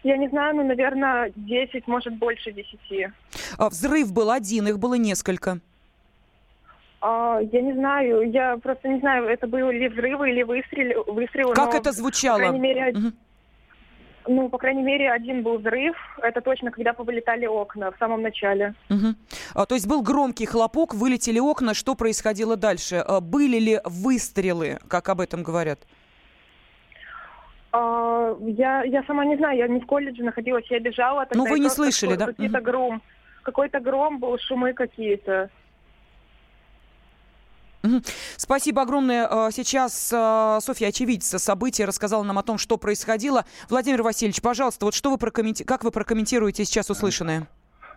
я 0.03 0.17
не 0.17 0.29
знаю, 0.29 0.55
ну, 0.55 0.63
наверное, 0.63 1.31
10, 1.35 1.87
может, 1.87 2.15
больше 2.15 2.51
10. 2.51 3.11
А 3.57 3.69
взрыв 3.69 4.13
был 4.13 4.31
один, 4.31 4.67
их 4.67 4.79
было 4.79 4.93
несколько. 4.93 5.59
А, 7.01 7.39
я 7.41 7.61
не 7.61 7.73
знаю, 7.73 8.29
я 8.29 8.57
просто 8.57 8.87
не 8.89 8.99
знаю, 8.99 9.27
это 9.27 9.47
были 9.47 9.77
ли 9.77 9.87
взрывы 9.87 10.31
или 10.31 10.43
выстрелы. 10.43 11.03
выстрелы 11.07 11.53
как 11.53 11.73
но, 11.73 11.79
это 11.79 11.91
звучало? 11.91 12.37
По 12.37 12.43
крайней 12.43 12.59
мере, 12.59 12.91
угу. 12.91 13.11
Ну, 14.27 14.47
по 14.49 14.57
крайней 14.59 14.83
мере, 14.83 15.11
один 15.11 15.41
был 15.41 15.57
взрыв. 15.57 15.95
Это 16.21 16.41
точно, 16.41 16.71
когда 16.71 16.93
повылетали 16.93 17.47
окна 17.47 17.91
в 17.91 17.97
самом 17.97 18.21
начале. 18.21 18.75
Угу. 18.89 19.15
А, 19.55 19.65
то 19.65 19.75
есть 19.75 19.87
был 19.87 20.03
громкий 20.03 20.45
хлопок, 20.45 20.93
вылетели 20.93 21.39
окна. 21.39 21.73
Что 21.73 21.95
происходило 21.95 22.55
дальше? 22.55 22.97
А, 22.97 23.21
были 23.21 23.57
ли 23.57 23.79
выстрелы, 23.85 24.77
как 24.87 25.09
об 25.09 25.21
этом 25.21 25.41
говорят? 25.41 25.79
А, 27.71 28.35
я, 28.41 28.83
я 28.83 29.03
сама 29.03 29.25
не 29.25 29.37
знаю, 29.37 29.57
я 29.57 29.67
не 29.67 29.79
в 29.79 29.85
колледже 29.85 30.23
находилась, 30.23 30.65
я 30.69 30.79
бежала. 30.79 31.25
Ну, 31.33 31.47
вы 31.47 31.59
не 31.59 31.69
слышали, 31.69 32.15
да? 32.15 32.27
Какой-то 32.27 32.61
гром. 32.61 33.01
Какой-то 33.43 33.79
гром 33.79 34.19
был, 34.19 34.37
шумы 34.37 34.73
какие-то. 34.73 35.49
Спасибо 38.37 38.81
огромное. 38.81 39.27
А, 39.29 39.51
сейчас 39.51 40.11
а, 40.13 40.59
Софья 40.61 40.87
очевидца 40.87 41.39
события 41.39 41.85
рассказала 41.85 42.23
нам 42.23 42.37
о 42.37 42.43
том, 42.43 42.57
что 42.57 42.77
происходило. 42.77 43.45
Владимир 43.69 44.03
Васильевич, 44.03 44.41
пожалуйста, 44.41 44.85
вот 44.85 44.93
что 44.93 45.11
вы 45.11 45.17
прокомменти... 45.17 45.63
как 45.63 45.83
вы 45.83 45.91
прокомментируете 45.91 46.65
сейчас 46.65 46.89
услышанное? 46.89 47.47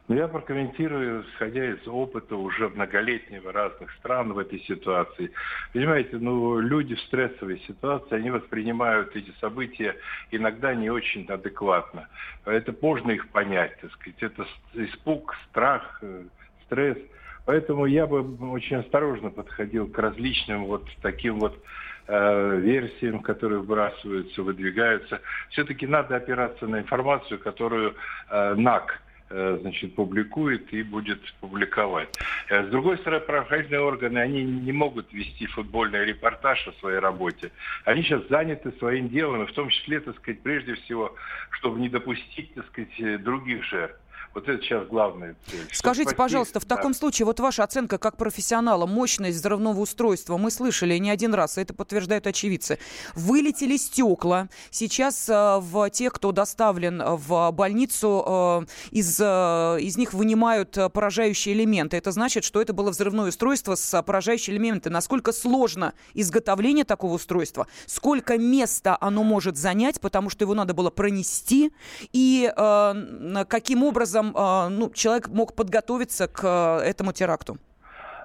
Ну, 0.09 0.17
я 0.17 0.27
прокомментирую, 0.27 1.25
исходя 1.29 1.65
из 1.65 1.87
опыта 1.87 2.35
уже 2.35 2.69
многолетнего 2.69 3.53
разных 3.53 3.91
стран 3.93 4.33
в 4.33 4.39
этой 4.39 4.61
ситуации. 4.61 5.31
Понимаете, 5.73 6.17
ну, 6.19 6.59
люди 6.59 6.97
в 6.97 7.01
стрессовой 7.03 7.61
ситуации, 7.69 8.17
они 8.17 8.31
воспринимают 8.31 9.15
эти 9.15 9.33
события 9.41 9.97
иногда 10.33 10.75
не 10.75 10.91
очень 10.91 11.25
адекватно. 11.27 12.09
Это 12.45 12.75
можно 12.81 13.13
их 13.13 13.29
понять, 13.29 13.81
так 13.81 13.93
сказать. 13.93 14.23
Это 14.23 14.47
испуг, 14.75 15.37
страх, 15.49 16.01
э, 16.03 16.25
стресс. 16.67 16.99
Поэтому 17.45 17.87
я 17.87 18.07
бы 18.07 18.23
очень 18.51 18.77
осторожно 18.77 19.31
подходил 19.31 19.89
к 19.89 19.99
различным 19.99 20.67
вот 20.67 20.85
таким 21.01 21.41
вот 21.41 21.59
э, 22.07 22.57
версиям, 22.61 23.21
которые 23.21 23.61
выбрасываются, 23.61 24.43
выдвигаются. 24.43 25.21
Все-таки 25.51 25.87
надо 25.87 26.17
опираться 26.17 26.67
на 26.67 26.81
информацию, 26.81 27.39
которую 27.39 27.95
э, 28.31 28.55
НАК 28.55 29.03
Э, 29.35 29.57
значит, 29.63 29.95
публикует 29.95 30.71
и 30.75 30.83
будет 30.83 31.19
публиковать. 31.41 32.11
Э, 32.51 32.67
с 32.67 32.69
другой 32.69 32.99
стороны, 32.99 33.25
правоохранительные 33.25 33.81
органы, 33.81 34.19
они 34.19 34.45
не 34.45 34.73
могут 34.73 35.11
вести 35.11 35.47
футбольный 35.47 36.05
репортаж 36.05 36.69
о 36.69 36.73
своей 36.73 36.99
работе. 36.99 37.51
Они 37.87 38.03
сейчас 38.03 38.29
заняты 38.29 38.73
своим 38.73 39.09
делом, 39.09 39.45
и 39.45 39.47
в 39.47 39.53
том 39.53 39.71
числе, 39.71 40.01
так 40.01 40.17
сказать, 40.17 40.43
прежде 40.43 40.75
всего, 40.75 41.15
чтобы 41.53 41.81
не 41.81 41.89
допустить, 41.89 42.53
так 42.53 42.67
сказать, 42.67 43.23
других 43.23 43.65
жертв. 43.65 43.97
Вот 44.35 44.49
это 44.49 44.63
сейчас 44.63 44.87
главное. 44.89 45.37
Скажите, 45.73 46.11
спасти, 46.11 46.17
пожалуйста, 46.17 46.61
в 46.61 46.67
да. 46.67 46.77
таком 46.77 46.95
случае, 46.95 47.27
вот 47.27 47.39
ваша 47.41 47.65
оценка 47.65 47.99
как 47.99 48.17
профессионала, 48.17 48.87
мощность 48.87 49.39
взрывного 49.39 49.81
устройства, 49.81 50.39
мы 50.39 50.51
слышали 50.51 50.97
не 50.97 51.11
один 51.11 51.35
раз, 51.35 51.59
это 51.59 51.75
подтверждают 51.75 52.27
очевидцы. 52.27 52.79
Вылетели 53.15 53.77
стекла. 53.77 54.49
Сейчас 54.71 55.29
э, 55.29 55.59
в 55.61 55.91
тех, 55.91 56.15
кто 56.15 56.33
доставлен 56.33 57.03
в 57.05 57.51
больницу, 57.53 58.25
э, 58.27 58.67
из, 58.91 59.21
э, 59.21 59.79
из 59.81 59.99
них 59.99 60.15
вынимают 60.15 60.79
поражающие 60.93 61.55
элементы. 61.55 61.99
Это 61.99 62.11
значит, 62.11 62.45
что 62.45 62.63
это 62.63 62.73
было 62.73 62.91
взрывное 62.91 63.29
устройство 63.29 63.75
с 63.75 64.03
поражающими 64.03 64.55
элементами. 64.55 64.95
Насколько 64.95 65.33
сложно 65.33 65.93
изготовление 66.15 66.85
такого 66.85 67.15
устройства, 67.15 67.67
сколько 67.87 68.39
места 68.39 68.97
оно 69.01 69.25
может 69.25 69.59
занять, 69.59 70.01
потому 70.01 70.31
что 70.31 70.45
его 70.45 70.55
надо 70.55 70.73
было 70.73 70.89
пронести, 70.89 71.73
и 72.13 72.51
э, 72.55 73.45
каким 73.49 73.83
образом 73.85 74.22
образом 74.23 74.33
а, 74.37 74.69
ну, 74.69 74.91
человек 74.91 75.29
мог 75.29 75.55
подготовиться 75.55 76.29
к 76.29 76.43
э, 76.45 76.89
этому 76.89 77.13
теракту? 77.13 77.59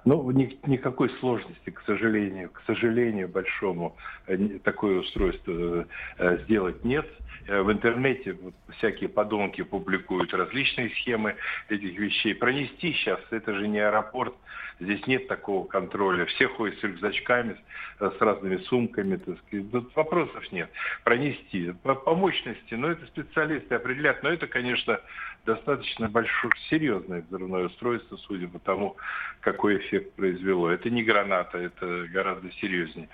Ну, 0.05 0.31
ни, 0.31 0.57
никакой 0.65 1.09
сложности, 1.19 1.69
к 1.69 1.81
сожалению, 1.85 2.49
к 2.49 2.61
сожалению 2.65 3.27
большому, 3.27 3.97
э, 4.27 4.37
такое 4.63 4.99
устройство 4.99 5.85
э, 6.17 6.37
сделать 6.43 6.83
нет. 6.85 7.07
В 7.47 7.71
интернете 7.71 8.37
всякие 8.77 9.07
подонки 9.07 9.63
публикуют 9.63 10.33
различные 10.33 10.89
схемы 10.89 11.35
этих 11.69 11.97
вещей. 11.97 12.35
Пронести 12.35 12.91
сейчас, 12.91 13.21
это 13.31 13.53
же 13.53 13.69
не 13.69 13.79
аэропорт, 13.79 14.33
здесь 14.81 15.05
нет 15.07 15.29
такого 15.29 15.65
контроля. 15.65 16.25
Все 16.25 16.49
ходят 16.49 16.77
с 16.79 16.83
рюкзачками, 16.83 17.55
с 17.99 18.19
разными 18.19 18.57
сумками, 18.63 19.15
так 19.15 19.37
сказать. 19.47 19.71
Тут 19.71 19.95
вопросов 19.95 20.51
нет. 20.51 20.69
Пронести. 21.05 21.73
По, 21.83 21.95
по 21.95 22.15
мощности, 22.15 22.73
ну, 22.73 22.89
это 22.89 23.05
специалисты 23.05 23.75
определят, 23.75 24.21
но 24.23 24.29
это, 24.29 24.47
конечно, 24.47 24.99
достаточно 25.45 26.09
большое, 26.09 26.53
серьезное 26.69 27.23
взрывное 27.29 27.65
устройство, 27.65 28.17
судя 28.17 28.47
по 28.47 28.59
тому, 28.59 28.97
какой 29.41 29.77
эффект 29.77 30.13
произвело. 30.15 30.69
Это 30.69 30.89
не 30.89 31.03
граната, 31.03 31.57
это 31.57 32.07
гораздо 32.07 32.51
серьезнее. 32.53 33.09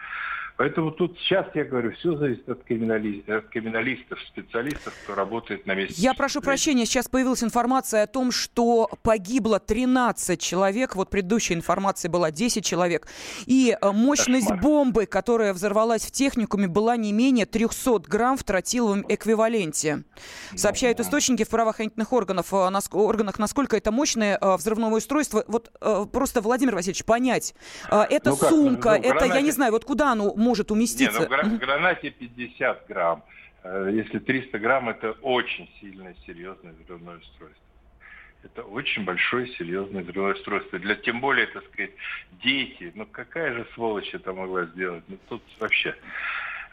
Поэтому 0.55 0.91
тут 0.91 1.17
сейчас, 1.17 1.47
я 1.55 1.63
говорю, 1.63 1.93
все 1.93 2.15
зависит 2.15 2.47
от, 2.47 2.63
криминали... 2.63 3.23
от 3.27 3.49
криминалистов, 3.49 4.19
специалистов, 4.21 4.93
кто 5.03 5.15
работает 5.15 5.65
на 5.65 5.73
месте. 5.73 5.95
Я 5.97 6.13
прошу 6.13 6.41
прощения, 6.41 6.85
сейчас 6.85 7.07
появилась 7.07 7.43
информация 7.43 8.03
о 8.03 8.07
том, 8.07 8.31
что 8.31 8.87
погибло 9.01 9.59
13 9.59 10.39
человек. 10.39 10.95
Вот 10.95 11.09
предыдущая 11.09 11.57
информация 11.57 12.09
была 12.09 12.29
10 12.29 12.63
человек. 12.63 13.07
И 13.47 13.75
э, 13.79 13.91
мощность 13.91 14.47
Кошмар. 14.47 14.61
бомбы, 14.61 15.05
которая 15.07 15.53
взорвалась 15.53 16.05
в 16.05 16.11
техникуме, 16.11 16.67
была 16.67 16.97
не 16.97 17.13
менее 17.13 17.47
300 17.47 17.99
грамм 18.07 18.37
в 18.37 18.43
тротиловом 18.43 19.05
эквиваленте. 19.09 20.03
Сообщают 20.55 20.99
источники 20.99 21.43
в 21.43 21.49
правоохранительных 21.49 22.13
органах, 22.13 22.45
э, 22.51 22.79
органах 22.91 23.39
насколько 23.39 23.75
это 23.75 23.91
мощное 23.91 24.37
э, 24.39 24.55
взрывное 24.55 24.91
устройство. 24.91 25.43
Вот 25.47 25.71
просто, 26.11 26.41
Владимир 26.41 26.75
Васильевич, 26.75 27.05
понять. 27.05 27.55
Это 27.89 28.29
ну 28.29 28.35
сумка, 28.35 28.91
ну, 28.91 28.95
это, 28.95 29.09
гранате... 29.09 29.33
я 29.35 29.41
не 29.41 29.51
знаю, 29.51 29.71
вот 29.71 29.85
куда 29.85 30.11
оно 30.11 30.33
может 30.43 30.71
уместиться. 30.71 31.21
Не, 31.21 31.27
ну 31.43 31.55
в 31.55 31.59
гранате 31.59 32.11
50 32.11 32.87
грамм. 32.87 33.23
Э, 33.63 33.89
если 33.91 34.19
300 34.19 34.59
грамм, 34.59 34.89
это 34.89 35.11
очень 35.21 35.69
сильное, 35.79 36.15
серьезное 36.25 36.73
взрывное 36.73 37.17
устройство. 37.17 37.59
Это 38.43 38.63
очень 38.63 39.05
большое, 39.05 39.47
серьезное 39.47 40.03
взрывное 40.03 40.33
устройство. 40.33 40.77
Для, 40.77 40.95
тем 40.95 41.21
более, 41.21 41.47
так 41.47 41.63
сказать, 41.65 41.91
дети. 42.43 42.91
Ну, 42.93 43.05
какая 43.05 43.53
же 43.53 43.65
сволочь 43.73 44.13
это 44.13 44.33
могла 44.33 44.65
сделать? 44.65 45.03
Ну, 45.07 45.17
тут 45.29 45.41
вообще... 45.59 45.95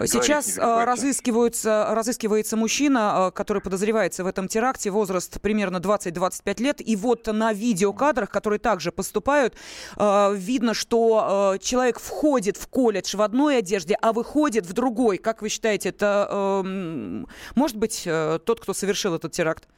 Сейчас 0.07 0.57
э, 0.57 0.85
разыскиваются, 0.85 1.89
разыскивается 1.91 2.57
мужчина, 2.57 3.29
э, 3.29 3.31
который 3.33 3.61
подозревается 3.61 4.25
в 4.25 4.27
этом 4.27 4.49
теракте, 4.49 4.91
возраст 4.91 5.41
примерно 5.41 5.77
20-25 5.79 6.63
лет. 6.63 6.81
И 6.87 6.97
вот 6.97 7.27
на 7.27 7.53
видеокадрах, 7.53 8.31
которые 8.31 8.59
также 8.59 8.93
поступают, 8.93 9.55
э, 9.97 10.35
видно, 10.35 10.75
что 10.75 11.57
человек 11.61 11.99
входит 11.99 12.57
в 12.57 12.67
колледж 12.69 13.17
в 13.17 13.23
одной 13.23 13.59
одежде, 13.59 13.97
а 14.01 14.13
выходит 14.13 14.67
в 14.67 14.73
другой. 14.73 15.19
Как 15.19 15.43
вы 15.43 15.49
считаете, 15.49 15.91
это 15.91 16.63
эм, 16.65 17.27
может 17.55 17.77
быть 17.77 18.05
тот, 18.05 18.61
кто 18.61 18.73
совершил 18.73 19.15
этот 19.15 19.33
теракт? 19.33 19.69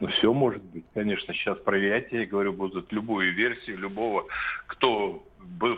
Ну, 0.00 0.08
все 0.08 0.32
может 0.32 0.62
быть. 0.62 0.84
Конечно, 0.94 1.34
сейчас 1.34 1.58
проверять, 1.58 2.08
я 2.10 2.24
говорю, 2.26 2.52
будут 2.52 2.90
любую 2.92 3.34
версию, 3.34 3.78
любого, 3.78 4.26
кто 4.66 5.22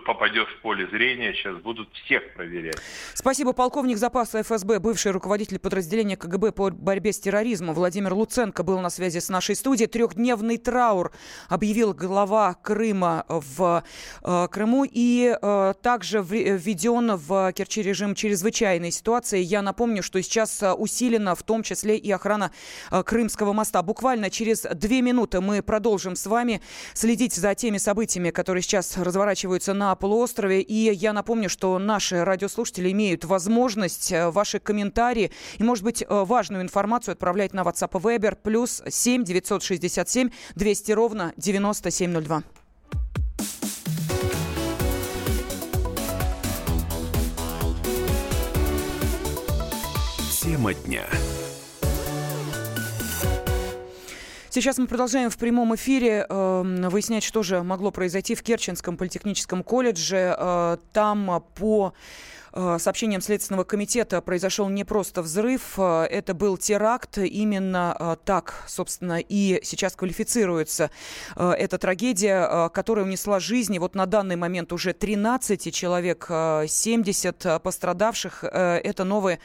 попадет 0.05 0.49
в 0.49 0.63
поле 0.63 0.87
зрения, 0.89 1.35
сейчас 1.35 1.57
будут 1.59 1.89
всех 2.05 2.35
проверять. 2.35 2.77
Спасибо. 3.15 3.53
Полковник 3.53 3.99
запаса 3.99 4.43
ФСБ, 4.43 4.79
бывший 4.79 5.13
руководитель 5.13 5.59
подразделения 5.59 6.17
КГБ 6.17 6.53
по 6.53 6.71
борьбе 6.71 7.13
с 7.13 7.19
терроризмом 7.19 7.75
Владимир 7.75 8.15
Луценко 8.15 8.63
был 8.63 8.81
на 8.81 8.91
связи 8.91 9.19
с 9.19 9.29
нашей 9.29 9.57
студией. 9.57 9.89
Трехдневный 9.89 10.59
траур 10.59 11.13
объявил 11.49 11.95
глава 11.95 12.55
Крыма 12.55 13.25
в 13.29 13.83
э, 14.23 14.49
Крыму 14.51 14.85
и 14.89 15.37
э, 15.41 15.75
также 15.83 16.23
введен 16.23 17.17
в 17.17 17.53
Керчи 17.53 17.83
режим 17.83 18.15
чрезвычайной 18.15 18.91
ситуации. 18.91 19.41
Я 19.41 19.63
напомню, 19.63 20.03
что 20.03 20.23
сейчас 20.23 20.63
э, 20.63 20.73
усилена 20.73 21.35
в 21.35 21.43
том 21.43 21.63
числе 21.63 21.97
и 21.97 22.11
охрана 22.11 22.53
э, 22.91 23.03
Крымского 23.03 23.53
моста. 23.53 23.83
Буквально 23.83 24.31
через 24.31 24.63
две 24.63 25.03
минуты 25.03 25.41
мы 25.41 25.63
продолжим 25.63 26.15
с 26.17 26.27
вами 26.27 26.63
следить 26.95 27.35
за 27.35 27.55
теми 27.55 27.79
событиями, 27.79 28.31
которые 28.31 28.63
сейчас 28.63 28.97
разворачиваются 28.97 29.52
разворачиваются 29.53 29.75
на 29.75 29.95
полуострове. 29.95 30.63
И 30.63 30.93
я 30.93 31.13
напомню, 31.13 31.49
что 31.49 31.79
наши 31.79 32.25
радиослушатели 32.25 32.91
имеют 32.93 33.25
возможность 33.25 34.13
э, 34.13 34.31
ваши 34.31 34.59
комментарии 34.59 35.31
и, 35.59 35.63
может 35.63 35.85
быть, 35.85 36.03
э, 36.03 36.07
важную 36.09 36.63
информацию 36.63 37.13
отправлять 37.13 37.53
на 37.53 37.63
WhatsApp 37.63 37.91
и 37.93 38.19
Viber 38.19 38.37
плюс 38.43 38.83
7 38.89 39.25
967 39.25 40.31
200 40.55 40.93
ровно 40.93 41.33
9702. 41.37 42.43
Тема 50.43 50.75
дня. 50.75 51.07
Сейчас 54.55 54.77
мы 54.77 54.87
продолжаем 54.87 55.31
в 55.31 55.39
прямом 55.39 55.75
эфире 55.77 56.27
э, 56.29 56.87
выяснять, 56.91 57.25
что 57.25 57.43
же 57.43 57.63
могло 57.63 57.91
произойти 57.91 58.35
в 58.35 58.43
Керченском 58.43 58.99
политехническом 58.99 59.63
колледже. 59.63 60.37
Э, 60.39 60.77
там 60.93 61.43
по 61.55 61.95
Э, 62.55 62.77
сообщением 62.79 63.23
Следственного 63.23 63.65
комитета 63.65 64.21
произошел 64.21 64.69
не 64.69 64.85
просто 64.85 65.23
взрыв, 65.23 65.75
э, 65.79 66.05
это 66.11 66.35
был 66.35 66.59
теракт. 66.59 67.19
Именно 67.19 67.97
э, 67.99 68.17
так, 68.25 68.65
собственно, 68.67 69.19
и 69.21 69.61
сейчас 69.63 69.97
квалифицируется 69.97 70.91
эта 71.37 71.79
трагедия, 71.79 72.69
которая 72.71 73.05
унесла 73.05 73.41
жизни. 73.41 73.79
Вот 73.79 73.95
на 73.95 74.07
данный 74.07 74.37
момент 74.37 74.73
уже 74.73 74.93
13 74.93 75.73
человек, 75.75 76.27
70 76.29 77.63
пострадавших. 77.63 78.45
Это 78.45 79.05
новые 79.05 79.39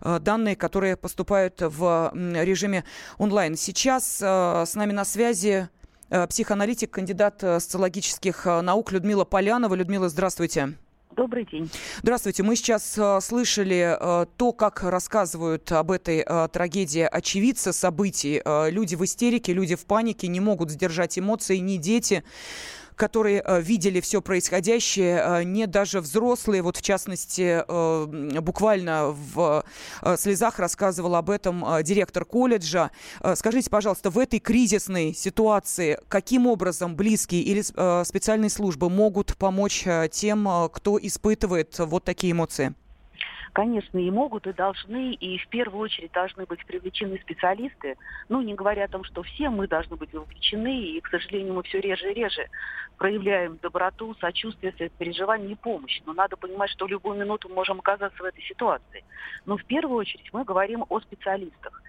данные, 0.00 0.56
которые 0.56 0.96
поступают 0.96 1.60
в 1.60 2.12
режиме 2.14 2.84
онлайн. 3.18 3.56
Сейчас 3.56 4.18
с 4.20 4.74
нами 4.74 4.92
на 4.92 5.04
связи 5.04 5.68
психоаналитик, 6.28 6.90
кандидат 6.90 7.40
социологических 7.40 8.46
наук 8.46 8.92
Людмила 8.92 9.24
Полянова. 9.24 9.74
Людмила, 9.74 10.08
здравствуйте. 10.08 10.74
Добрый 11.16 11.44
день. 11.44 11.70
Здравствуйте. 12.02 12.42
Мы 12.42 12.56
сейчас 12.56 12.96
э, 12.96 13.20
слышали 13.20 13.96
э, 14.00 14.26
то, 14.36 14.52
как 14.52 14.82
рассказывают 14.82 15.70
об 15.70 15.90
этой 15.90 16.24
э, 16.26 16.48
трагедии 16.50 17.02
очевидцы 17.02 17.72
событий. 17.72 18.40
Люди 18.70 18.94
в 18.94 19.04
истерике, 19.04 19.52
люди 19.52 19.74
в 19.74 19.84
панике, 19.84 20.28
не 20.28 20.40
могут 20.40 20.70
сдержать 20.70 21.18
эмоции, 21.18 21.58
ни 21.58 21.76
дети 21.76 22.24
которые 22.96 23.42
э, 23.44 23.60
видели 23.60 24.00
все 24.00 24.20
происходящее, 24.20 25.22
э, 25.24 25.44
не 25.44 25.66
даже 25.66 26.00
взрослые, 26.00 26.62
вот 26.62 26.76
в 26.76 26.82
частности, 26.82 27.64
э, 27.66 28.40
буквально 28.40 29.08
в 29.34 29.64
слезах 30.16 30.58
рассказывал 30.58 31.16
об 31.16 31.30
этом 31.30 31.64
директор 31.82 32.24
колледжа. 32.24 32.90
Скажите, 33.34 33.70
пожалуйста, 33.70 34.10
в 34.10 34.18
этой 34.18 34.40
кризисной 34.40 35.14
ситуации 35.14 35.98
каким 36.08 36.46
образом 36.46 36.96
близкие 36.96 37.42
или 37.42 37.62
специальные 38.04 38.50
службы 38.50 38.90
могут 38.90 39.36
помочь 39.36 39.84
тем, 40.10 40.48
кто 40.72 40.98
испытывает 41.00 41.78
вот 41.78 42.04
такие 42.04 42.32
эмоции? 42.32 42.74
Конечно, 43.52 43.98
и 43.98 44.10
могут, 44.10 44.46
и 44.46 44.52
должны, 44.52 45.12
и 45.12 45.38
в 45.38 45.48
первую 45.48 45.82
очередь 45.82 46.12
должны 46.12 46.44
быть 46.46 46.64
привлечены 46.64 47.18
специалисты. 47.18 47.96
Ну, 48.28 48.40
не 48.40 48.54
говоря 48.54 48.84
о 48.84 48.88
том, 48.88 49.04
что 49.04 49.22
все 49.22 49.50
мы 49.50 49.68
должны 49.68 49.96
быть 49.96 50.12
вовлечены, 50.12 50.82
и, 50.82 51.00
к 51.00 51.08
сожалению, 51.08 51.54
мы 51.54 51.62
все 51.62 51.80
реже 51.80 52.10
и 52.10 52.14
реже 52.14 52.48
проявляем 52.96 53.58
доброту, 53.60 54.14
сочувствие, 54.20 54.74
сопереживание 54.78 55.52
и 55.52 55.56
помощь. 55.56 56.00
Но 56.06 56.12
надо 56.12 56.36
понимать, 56.36 56.70
что 56.70 56.86
в 56.86 56.88
любую 56.88 57.18
минуту 57.18 57.48
мы 57.48 57.56
можем 57.56 57.80
оказаться 57.80 58.22
в 58.22 58.26
этой 58.26 58.42
ситуации. 58.42 59.04
Но 59.44 59.56
в 59.56 59.64
первую 59.64 59.98
очередь 59.98 60.32
мы 60.32 60.44
говорим 60.44 60.84
о 60.88 61.00
специалистах. 61.00 61.81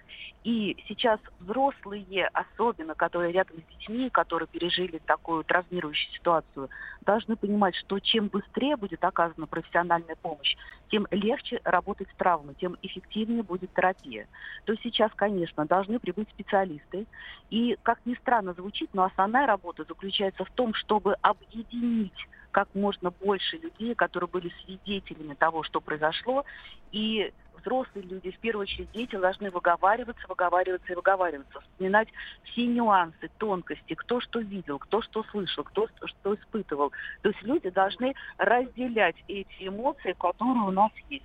И 0.44 0.76
сейчас 0.86 1.18
взрослые, 1.40 2.28
особенно, 2.34 2.94
которые 2.94 3.32
рядом 3.32 3.56
с 3.56 3.72
детьми, 3.72 4.10
которые 4.10 4.46
пережили 4.46 4.98
такую 4.98 5.42
травмирующую 5.42 6.12
ситуацию, 6.12 6.68
должны 7.00 7.34
понимать, 7.36 7.74
что 7.74 7.98
чем 7.98 8.28
быстрее 8.28 8.76
будет 8.76 9.02
оказана 9.04 9.46
профессиональная 9.46 10.16
помощь, 10.16 10.54
тем 10.90 11.06
легче 11.10 11.62
работать 11.64 12.08
с 12.10 12.16
травмой, 12.16 12.54
тем 12.60 12.76
эффективнее 12.82 13.42
будет 13.42 13.72
терапия. 13.72 14.28
То 14.66 14.72
есть 14.72 14.84
сейчас, 14.84 15.10
конечно, 15.16 15.64
должны 15.64 15.98
прибыть 15.98 16.28
специалисты. 16.28 17.06
И, 17.48 17.78
как 17.82 18.04
ни 18.04 18.14
странно 18.14 18.52
звучит, 18.52 18.90
но 18.92 19.04
основная 19.04 19.46
работа 19.46 19.84
заключается 19.84 20.44
в 20.44 20.50
том, 20.50 20.74
чтобы 20.74 21.14
объединить 21.22 22.28
как 22.50 22.68
можно 22.74 23.10
больше 23.10 23.56
людей, 23.56 23.94
которые 23.94 24.28
были 24.28 24.52
свидетелями 24.64 25.34
того, 25.34 25.64
что 25.64 25.80
произошло, 25.80 26.44
и 26.92 27.32
взрослые 27.64 28.06
люди, 28.06 28.30
в 28.30 28.38
первую 28.38 28.62
очередь 28.62 28.90
дети, 28.92 29.16
должны 29.16 29.50
выговариваться, 29.50 30.22
выговариваться 30.28 30.92
и 30.92 30.96
выговариваться, 30.96 31.60
вспоминать 31.60 32.08
все 32.44 32.66
нюансы, 32.66 33.30
тонкости, 33.38 33.94
кто 33.94 34.20
что 34.20 34.40
видел, 34.40 34.78
кто 34.78 35.02
что 35.02 35.24
слышал, 35.24 35.64
кто 35.64 35.88
что 36.04 36.34
испытывал. 36.34 36.92
То 37.22 37.30
есть 37.30 37.42
люди 37.42 37.70
должны 37.70 38.14
разделять 38.38 39.16
эти 39.28 39.68
эмоции, 39.68 40.14
которые 40.18 40.62
у 40.62 40.70
нас 40.70 40.92
есть. 41.08 41.24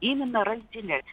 Именно 0.00 0.44
разделять. 0.44 1.04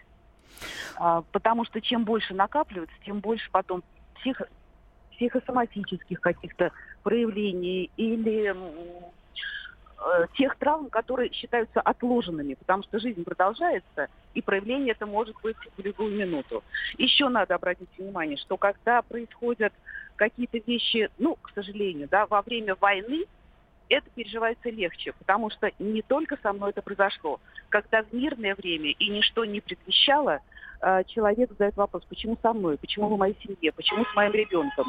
А, 0.96 1.24
потому 1.32 1.66
что 1.66 1.82
чем 1.82 2.06
больше 2.06 2.34
накапливается, 2.34 2.96
тем 3.06 3.20
больше 3.20 3.50
потом 3.52 3.84
психо 4.16 4.48
психосоматических 5.12 6.22
каких-то 6.22 6.72
проявлений 7.04 7.92
или 7.98 8.56
тех 10.38 10.56
травм, 10.58 10.90
которые 10.90 11.32
считаются 11.34 11.82
отложенными, 11.82 12.54
потому 12.54 12.84
что 12.84 13.00
жизнь 13.00 13.24
продолжается, 13.24 14.08
и 14.34 14.42
проявление 14.42 14.94
это 14.94 15.06
может 15.06 15.36
быть 15.42 15.58
в 15.78 15.82
любую 15.82 16.16
минуту. 16.16 16.64
Еще 16.98 17.28
надо 17.30 17.56
обратить 17.56 17.90
внимание, 17.98 18.38
что 18.38 18.58
когда 18.58 19.02
происходят 19.02 19.74
какие-то 20.16 20.58
вещи, 20.60 21.10
ну, 21.18 21.36
к 21.42 21.52
сожалению, 21.54 22.08
да, 22.10 22.26
во 22.28 22.42
время 22.42 22.76
войны, 22.76 23.26
это 23.90 24.08
переживается 24.12 24.70
легче, 24.70 25.14
потому 25.14 25.50
что 25.50 25.72
не 25.80 26.02
только 26.02 26.38
со 26.42 26.54
мной 26.54 26.70
это 26.70 26.82
произошло. 26.82 27.40
Когда 27.70 28.04
в 28.04 28.14
мирное 28.14 28.56
время 28.56 28.92
и 28.92 29.10
ничто 29.10 29.46
не 29.46 29.62
предвещало, 29.62 30.40
э, 30.82 31.04
человек 31.08 31.50
задает 31.50 31.76
вопрос, 31.76 32.04
почему 32.08 32.38
со 32.42 32.54
мной, 32.54 32.78
почему 32.78 33.08
в 33.08 33.18
моей 33.18 33.36
семье, 33.42 33.72
почему 33.72 34.06
с 34.06 34.16
моим 34.16 34.32
ребенком. 34.32 34.86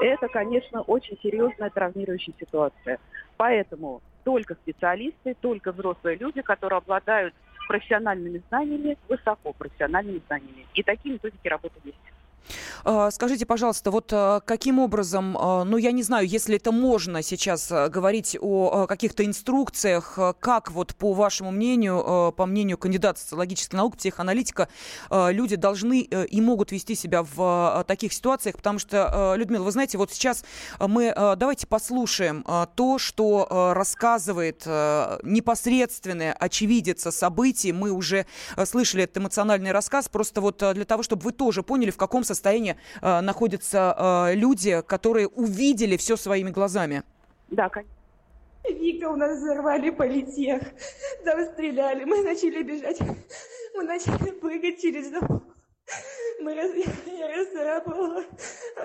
Это, 0.00 0.28
конечно, 0.28 0.82
очень 0.82 1.16
серьезная 1.22 1.70
травмирующая 1.70 2.34
ситуация. 2.40 2.98
Поэтому 3.36 4.02
только 4.24 4.54
специалисты, 4.54 5.34
только 5.40 5.72
взрослые 5.72 6.16
люди, 6.16 6.42
которые 6.42 6.78
обладают 6.78 7.34
профессиональными 7.68 8.42
знаниями, 8.48 8.96
высокопрофессиональными 9.08 10.20
знаниями. 10.26 10.66
И 10.74 10.82
такие 10.82 11.14
методики 11.14 11.46
работы 11.48 11.78
есть. 11.84 11.98
А, 12.84 13.10
скажите, 13.10 13.46
пожалуйста, 13.46 13.90
вот 13.90 14.12
а, 14.12 14.40
каким 14.40 14.78
образом, 14.78 15.36
а, 15.38 15.64
ну 15.64 15.76
я 15.76 15.92
не 15.92 16.02
знаю, 16.02 16.26
если 16.26 16.56
это 16.56 16.72
можно 16.72 17.22
сейчас 17.22 17.70
говорить 17.70 18.36
о 18.40 18.86
каких-то 18.86 19.24
инструкциях, 19.24 20.18
как 20.40 20.70
вот 20.70 20.94
по 20.94 21.12
вашему 21.12 21.50
мнению, 21.50 22.32
по 22.36 22.46
мнению 22.46 22.78
кандидата 22.78 23.20
социологических 23.20 23.72
наук, 23.72 23.96
психоаналитика, 23.96 24.68
люди 25.10 25.56
должны 25.56 26.06
э, 26.10 26.26
и 26.26 26.40
могут 26.40 26.72
вести 26.72 26.94
себя 26.94 27.22
в 27.22 27.84
таких 27.86 28.12
ситуациях, 28.12 28.56
потому 28.56 28.78
что, 28.78 29.34
Людмила, 29.36 29.64
вы 29.64 29.72
знаете, 29.72 29.98
вот 29.98 30.12
сейчас 30.12 30.44
мы 30.80 31.12
давайте 31.16 31.66
послушаем 31.66 32.44
то, 32.74 32.98
что 32.98 33.72
рассказывает 33.74 34.64
непосредственная 34.66 36.32
очевидец 36.32 37.02
событий. 37.14 37.72
Мы 37.72 37.90
уже 37.90 38.26
слышали 38.64 39.04
этот 39.04 39.18
эмоциональный 39.18 39.72
рассказ, 39.72 40.08
просто 40.08 40.40
вот 40.40 40.58
для 40.58 40.84
того, 40.84 41.02
чтобы 41.02 41.22
вы 41.22 41.32
тоже 41.32 41.62
поняли, 41.62 41.90
в 41.90 41.96
каком 41.96 42.24
состоянии 42.34 42.76
э, 43.02 43.20
находятся 43.20 43.80
э, 43.96 44.34
люди, 44.34 44.82
которые 44.86 45.26
увидели 45.28 45.96
все 45.96 46.16
своими 46.16 46.50
глазами? 46.50 47.02
Да, 47.48 47.68
конечно. 47.68 48.00
Вика, 48.68 49.08
у 49.08 49.16
нас 49.16 49.38
взорвали 49.38 49.90
политех. 49.90 50.62
Там 51.24 51.44
стреляли. 51.52 52.04
Мы 52.04 52.22
начали 52.22 52.62
бежать. 52.62 53.00
Мы 53.74 53.84
начали 53.84 54.30
прыгать 54.32 54.80
через 54.80 55.10
дом. 55.10 55.54
Мы 56.40 56.54
раз... 56.54 56.70
Я 57.06 57.36
расцарапала 57.36 58.24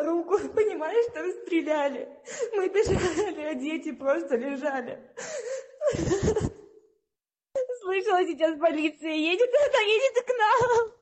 руку. 0.04 0.40
Понимаешь, 0.54 1.12
там 1.14 1.30
стреляли. 1.44 2.08
Мы 2.56 2.70
бежали, 2.70 3.42
а 3.42 3.54
дети 3.54 3.92
просто 3.92 4.36
лежали. 4.38 5.00
Слышала, 7.82 8.26
сейчас 8.26 8.58
полиция 8.60 9.14
едет. 9.14 9.50
Она 9.68 9.82
едет 9.82 10.26
к 10.26 10.32
нам. 10.40 10.96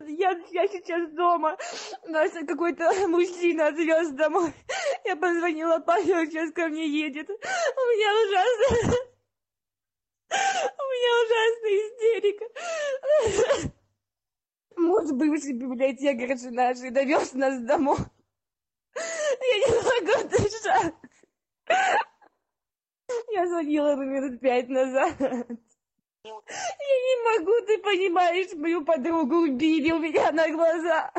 Я, 0.00 0.32
я 0.50 0.68
сейчас 0.68 1.10
дома. 1.12 1.56
Нас 2.06 2.32
какой-то 2.46 2.90
мужчина 3.08 3.68
отвез 3.68 4.10
домой. 4.10 4.52
Я 5.04 5.16
позвонила 5.16 5.78
папе, 5.78 6.16
он 6.16 6.26
сейчас 6.26 6.52
ко 6.52 6.68
мне 6.68 6.86
едет. 6.86 7.28
У 7.30 7.32
меня 7.32 8.12
ужасно... 8.24 8.96
У 10.34 10.84
меня 10.90 11.10
ужасная 11.24 11.76
истерика. 11.86 12.44
Муж 14.76 15.12
бывший 15.12 15.52
библиотекарь 15.52 16.36
нашей 16.50 16.90
довез 16.90 17.32
нас 17.34 17.60
домой. 17.60 17.98
Я 18.96 19.58
не 19.58 19.66
могу 19.76 20.28
дышать. 20.28 20.94
Я 23.32 23.46
звонила 23.46 23.94
минут 23.96 24.40
пять 24.40 24.68
назад. 24.68 25.14
Я 26.24 26.30
не 26.30 27.38
могу, 27.38 27.66
ты 27.66 27.78
понимаешь, 27.78 28.54
мою 28.54 28.82
подругу 28.82 29.42
убили 29.42 29.92
у 29.92 29.98
меня 29.98 30.32
на 30.32 30.48
глазах. 30.48 31.12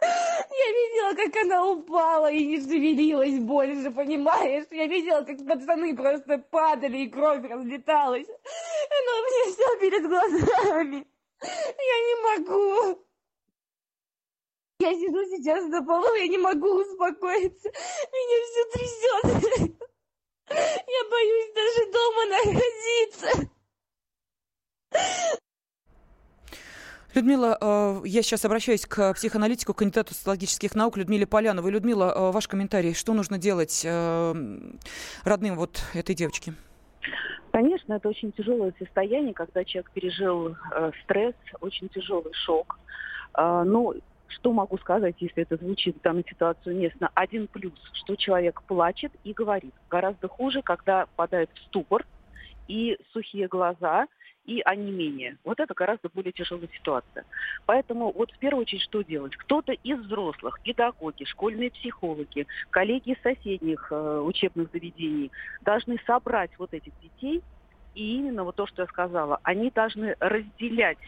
Я 0.00 0.68
видела, 0.72 1.14
как 1.14 1.42
она 1.42 1.64
упала 1.64 2.30
и 2.30 2.44
не 2.44 2.60
шевелилась 2.60 3.38
больше, 3.38 3.92
понимаешь? 3.92 4.66
Я 4.72 4.86
видела, 4.86 5.22
как 5.22 5.46
пацаны 5.46 5.96
просто 5.96 6.38
падали 6.38 6.98
и 6.98 7.08
кровь 7.08 7.48
разлеталась. 7.48 8.26
Но 8.26 9.12
у 9.12 9.22
меня 9.22 9.52
все 9.52 9.78
перед 9.78 10.08
глазами. 10.08 11.06
Я 11.40 11.98
не 12.08 12.38
могу. 12.40 13.04
Я 14.80 14.92
сижу 14.92 15.24
сейчас 15.36 15.66
на 15.66 15.84
полу, 15.84 16.12
я 16.14 16.26
не 16.26 16.38
могу 16.38 16.80
успокоиться. 16.80 17.68
Меня 17.68 18.38
все 18.44 18.64
трясет. 18.72 19.76
Я 20.50 21.10
боюсь 21.10 21.52
даже 21.54 21.92
дома 21.92 22.26
находиться. 22.26 23.48
Людмила, 27.18 27.58
э, 27.60 28.00
я 28.04 28.22
сейчас 28.22 28.44
обращаюсь 28.44 28.86
к 28.86 29.12
психоаналитику, 29.14 29.74
кандидату 29.74 30.14
социологических 30.14 30.76
наук 30.76 30.96
Людмиле 30.96 31.26
Поляновой. 31.26 31.72
Людмила, 31.72 32.14
э, 32.14 32.30
ваш 32.30 32.46
комментарий. 32.46 32.94
Что 32.94 33.12
нужно 33.12 33.38
делать 33.38 33.82
э, 33.84 34.34
родным 35.24 35.56
вот 35.56 35.82
этой 35.94 36.14
девочки? 36.14 36.54
Конечно, 37.50 37.94
это 37.94 38.08
очень 38.08 38.30
тяжелое 38.30 38.72
состояние, 38.78 39.34
когда 39.34 39.64
человек 39.64 39.90
пережил 39.90 40.56
стресс, 41.02 41.34
очень 41.60 41.88
тяжелый 41.88 42.32
шок. 42.34 42.78
Э, 43.36 43.64
ну, 43.66 43.94
что 44.28 44.52
могу 44.52 44.78
сказать, 44.78 45.16
если 45.18 45.42
это 45.42 45.56
звучит 45.56 45.96
в 45.96 46.02
данной 46.02 46.24
ситуации 46.28 46.72
уместно? 46.72 47.10
Один 47.14 47.48
плюс, 47.48 47.74
что 47.94 48.14
человек 48.14 48.62
плачет 48.62 49.10
и 49.24 49.32
говорит. 49.32 49.74
Гораздо 49.90 50.28
хуже, 50.28 50.62
когда 50.62 51.06
падает 51.16 51.50
в 51.52 51.58
ступор 51.66 52.06
и 52.68 52.96
сухие 53.12 53.48
глаза, 53.48 54.06
и 54.48 54.62
онемение. 54.64 55.36
Вот 55.44 55.60
это 55.60 55.74
гораздо 55.74 56.08
более 56.08 56.32
тяжелая 56.32 56.68
ситуация. 56.72 57.24
Поэтому 57.66 58.10
вот 58.10 58.32
в 58.32 58.38
первую 58.38 58.62
очередь 58.62 58.82
что 58.82 59.02
делать? 59.02 59.36
Кто-то 59.36 59.72
из 59.72 59.98
взрослых, 60.00 60.58
педагоги, 60.62 61.24
школьные 61.24 61.70
психологи, 61.70 62.46
коллеги 62.70 63.10
из 63.10 63.20
соседних 63.22 63.88
э, 63.90 64.20
учебных 64.24 64.70
заведений 64.72 65.30
должны 65.60 66.00
собрать 66.06 66.50
вот 66.58 66.72
этих 66.72 66.92
детей 67.02 67.42
и 67.94 68.16
именно 68.16 68.42
вот 68.42 68.56
то, 68.56 68.66
что 68.66 68.82
я 68.82 68.88
сказала, 68.88 69.38
они 69.42 69.70
должны 69.70 70.16
разделять 70.18 70.98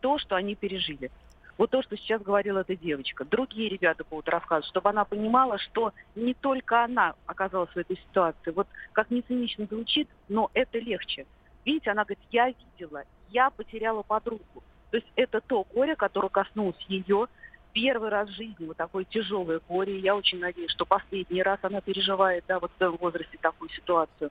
то, 0.00 0.18
что 0.18 0.36
они 0.36 0.54
пережили. 0.54 1.10
Вот 1.58 1.70
то, 1.70 1.82
что 1.82 1.96
сейчас 1.96 2.22
говорила 2.22 2.60
эта 2.60 2.76
девочка. 2.76 3.24
Другие 3.24 3.68
ребята 3.68 4.04
будут 4.08 4.28
рассказывать, 4.28 4.66
чтобы 4.66 4.90
она 4.90 5.04
понимала, 5.04 5.58
что 5.58 5.92
не 6.14 6.34
только 6.34 6.84
она 6.84 7.14
оказалась 7.26 7.70
в 7.70 7.76
этой 7.76 7.96
ситуации. 7.96 8.52
Вот 8.52 8.68
как 8.92 9.10
не 9.10 9.22
цинично 9.22 9.66
звучит, 9.66 10.08
но 10.28 10.50
это 10.54 10.78
легче. 10.78 11.26
Видите, 11.64 11.90
она 11.90 12.04
говорит, 12.04 12.24
я 12.30 12.48
видела, 12.48 13.04
я 13.30 13.50
потеряла 13.50 14.02
подругу. 14.02 14.62
То 14.90 14.98
есть 14.98 15.10
это 15.16 15.40
то 15.40 15.64
горе, 15.74 15.96
которое 15.96 16.28
коснулось 16.28 16.78
ее 16.88 17.26
первый 17.72 18.08
раз 18.08 18.28
в 18.28 18.32
жизни, 18.32 18.66
вот 18.66 18.76
такое 18.76 19.04
тяжелое 19.04 19.60
горе. 19.68 19.98
Я 19.98 20.14
очень 20.14 20.38
надеюсь, 20.38 20.70
что 20.70 20.86
последний 20.86 21.42
раз 21.42 21.58
она 21.62 21.80
переживает, 21.80 22.44
да, 22.46 22.60
вот 22.60 22.70
в 22.72 22.76
своем 22.76 22.96
возрасте 22.96 23.36
такую 23.40 23.70
ситуацию 23.70 24.30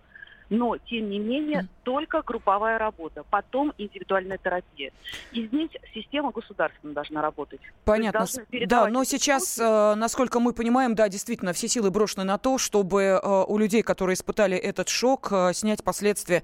но, 0.49 0.77
тем 0.77 1.09
не 1.09 1.19
менее, 1.19 1.67
только 1.83 2.21
групповая 2.21 2.77
работа, 2.77 3.23
потом 3.29 3.73
индивидуальная 3.77 4.37
терапия. 4.37 4.91
И 5.31 5.47
здесь 5.47 5.69
система 5.93 6.31
государственная 6.31 6.95
должна 6.95 7.21
работать. 7.21 7.59
Понятно. 7.85 8.25
Да, 8.67 8.87
но 8.87 9.03
сейчас, 9.03 9.59
э, 9.59 9.95
насколько 9.95 10.39
мы 10.39 10.53
понимаем, 10.53 10.95
да, 10.95 11.09
действительно, 11.09 11.53
все 11.53 11.67
силы 11.67 11.91
брошены 11.91 12.23
на 12.23 12.37
то, 12.37 12.57
чтобы 12.57 13.01
э, 13.01 13.43
у 13.47 13.57
людей, 13.57 13.81
которые 13.83 14.15
испытали 14.15 14.57
этот 14.57 14.89
шок, 14.89 15.29
э, 15.31 15.51
снять 15.53 15.83
последствия 15.83 16.43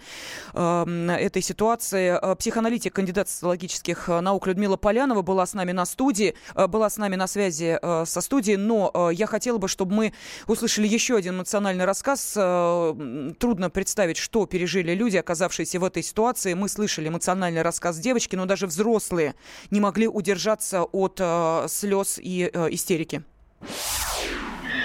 эм, 0.54 1.10
этой 1.10 1.41
ситуации. 1.41 2.20
Психоаналитик, 2.36 2.93
кандидат 2.93 3.30
социологических 3.30 4.08
наук 4.08 4.47
Людмила 4.47 4.78
Полянова 4.78 5.22
была 5.22 5.45
с 5.45 5.54
нами 5.54 5.72
на 5.72 5.86
студии, 5.86 6.36
была 6.56 6.89
с 6.89 6.97
нами 6.97 7.16
на 7.16 7.28
связи 7.28 7.80
со 8.06 8.22
студией, 8.22 8.58
но 8.58 9.10
я 9.12 9.28
хотела 9.28 9.58
бы, 9.58 9.68
чтобы 9.68 9.93
мы 9.93 10.14
услышали 10.47 10.88
еще 10.88 11.16
один 11.16 11.36
эмоциональный 11.36 11.86
рассказ. 11.86 12.34
Трудно 12.34 13.70
представить 13.70 13.89
представить, 13.90 14.18
что 14.18 14.46
пережили 14.46 14.94
люди, 14.94 15.18
оказавшиеся 15.18 15.80
в 15.80 15.84
этой 15.84 16.04
ситуации. 16.04 16.54
Мы 16.54 16.70
слышали 16.70 17.08
эмоциональный 17.08 17.64
рассказ 17.64 17.98
девочки, 17.98 18.36
но 18.36 18.46
даже 18.46 18.68
взрослые 18.68 19.34
не 19.72 19.80
могли 19.80 20.08
удержаться 20.08 20.84
от 20.84 21.18
э, 21.20 21.66
слез 21.68 22.20
и 22.22 22.52
э, 22.54 22.68
истерики. 22.70 23.24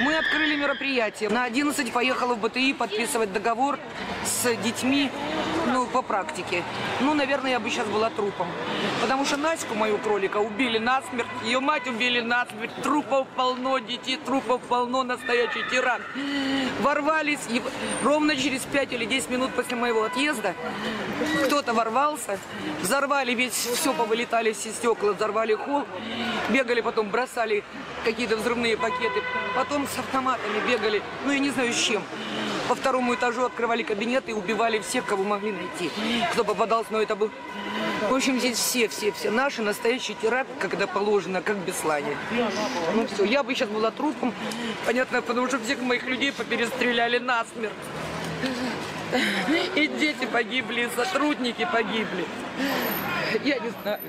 Мы 0.01 0.17
открыли 0.17 0.57
мероприятие. 0.57 1.29
На 1.29 1.45
11 1.45 1.93
поехала 1.93 2.35
в 2.35 2.41
БТИ 2.41 2.73
подписывать 2.73 3.31
договор 3.31 3.79
с 4.25 4.57
детьми 4.65 5.11
по 5.87 6.03
практике. 6.03 6.62
Ну, 7.01 7.14
наверное, 7.14 7.53
я 7.53 7.61
бы 7.61 7.70
сейчас 7.70 7.87
была 7.87 8.11
трупом. 8.11 8.47
Потому 9.01 9.24
что 9.24 9.37
Наську, 9.37 9.74
мою 9.74 9.99
кролика, 9.99 10.39
убили 10.39 10.78
насмерть. 10.78 11.28
Ее 11.45 11.61
мать 11.61 11.87
убили 11.87 12.20
насмерть. 12.20 12.74
Трупов 12.82 13.26
полно, 13.37 13.78
детей 13.78 14.18
трупов 14.24 14.61
полно. 14.62 15.03
Настоящий 15.03 15.62
тиран. 15.70 16.03
Ворвались. 16.80 17.41
И 17.49 17.62
ровно 18.03 18.37
через 18.37 18.62
5 18.62 18.93
или 18.93 19.05
10 19.05 19.30
минут 19.30 19.51
после 19.53 19.76
моего 19.76 20.05
отъезда 20.05 20.55
кто-то 21.47 21.74
ворвался. 21.74 22.39
Взорвали 22.82 23.35
весь, 23.35 23.53
все 23.53 23.93
повылетали 23.93 24.53
все 24.53 24.70
стекла, 24.70 25.12
взорвали 25.12 25.55
холл. 25.55 25.85
Бегали 26.51 26.80
потом, 26.80 27.11
бросали 27.11 27.64
какие-то 28.05 28.37
взрывные 28.37 28.76
пакеты. 28.76 29.22
Потом 29.55 29.87
с 29.87 29.99
автоматами 29.99 30.59
бегали. 30.68 31.03
Ну, 31.24 31.32
я 31.32 31.39
не 31.39 31.51
знаю 31.51 31.72
с 31.72 31.76
чем 31.76 32.03
по 32.68 32.74
второму 32.74 33.14
этажу 33.14 33.45
открывали 33.45 33.82
кабинеты 33.82 34.30
и 34.30 34.35
убивали 34.35 34.78
всех, 34.78 35.05
кого 35.05 35.22
могли 35.24 35.53
найти. 35.53 35.74
Кто 36.33 36.45
попадался, 36.45 36.93
но 36.93 37.03
это 37.03 37.16
был... 37.16 37.31
В 38.09 38.14
общем, 38.14 38.39
здесь 38.39 38.59
все, 38.59 38.89
все, 38.89 39.12
все 39.12 39.31
наши 39.31 39.62
настоящие 39.62 40.16
терапии, 40.20 40.53
как 40.59 40.75
это 40.75 40.87
положено, 40.87 41.41
как 41.43 41.57
беслане. 41.59 42.16
Ну 42.95 43.07
все, 43.07 43.25
я 43.25 43.43
бы 43.43 43.55
сейчас 43.55 43.68
была 43.68 43.91
трупом, 43.91 44.35
понятно, 44.87 45.22
потому 45.22 45.49
что 45.49 45.59
всех 45.59 45.81
моих 45.81 46.05
людей 46.05 46.33
поперестреляли 46.33 47.18
насмерть. 47.18 47.72
И 49.77 49.87
дети 49.87 50.27
погибли, 50.27 50.83
и 50.83 50.89
сотрудники 50.97 51.66
погибли. 51.70 52.27
Я 53.45 53.59
не 53.59 53.70
знаю. 53.83 54.01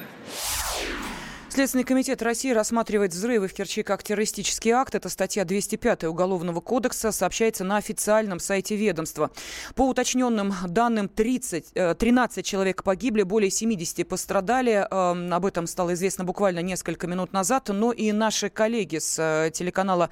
Следственный 1.56 1.86
комитет 1.86 2.22
России 2.22 2.52
рассматривает 2.52 3.14
взрывы 3.14 3.48
в 3.48 3.54
Керчи 3.54 3.82
как 3.82 4.04
террористический 4.04 4.72
акт. 4.72 4.94
Это 4.94 5.08
статья 5.08 5.46
205 5.46 6.04
Уголовного 6.04 6.60
кодекса, 6.60 7.14
сообщается 7.14 7.64
на 7.64 7.78
официальном 7.78 8.42
сайте 8.42 8.76
ведомства. 8.76 9.32
По 9.74 9.84
уточненным 9.84 10.54
данным, 10.68 11.08
30, 11.08 11.98
13 11.98 12.38
э, 12.38 12.42
человек 12.44 12.84
погибли, 12.84 13.24
более 13.24 13.50
70 13.50 14.06
пострадали. 14.06 14.86
Эм, 14.92 15.34
об 15.34 15.46
этом 15.46 15.66
стало 15.66 15.94
известно 15.94 16.26
буквально 16.26 16.60
несколько 16.60 17.08
минут 17.08 17.32
назад. 17.32 17.70
Но 17.70 17.94
и 17.94 18.12
наши 18.12 18.50
коллеги 18.50 18.98
с 18.98 19.18
э, 19.18 19.50
телеканала 19.52 20.10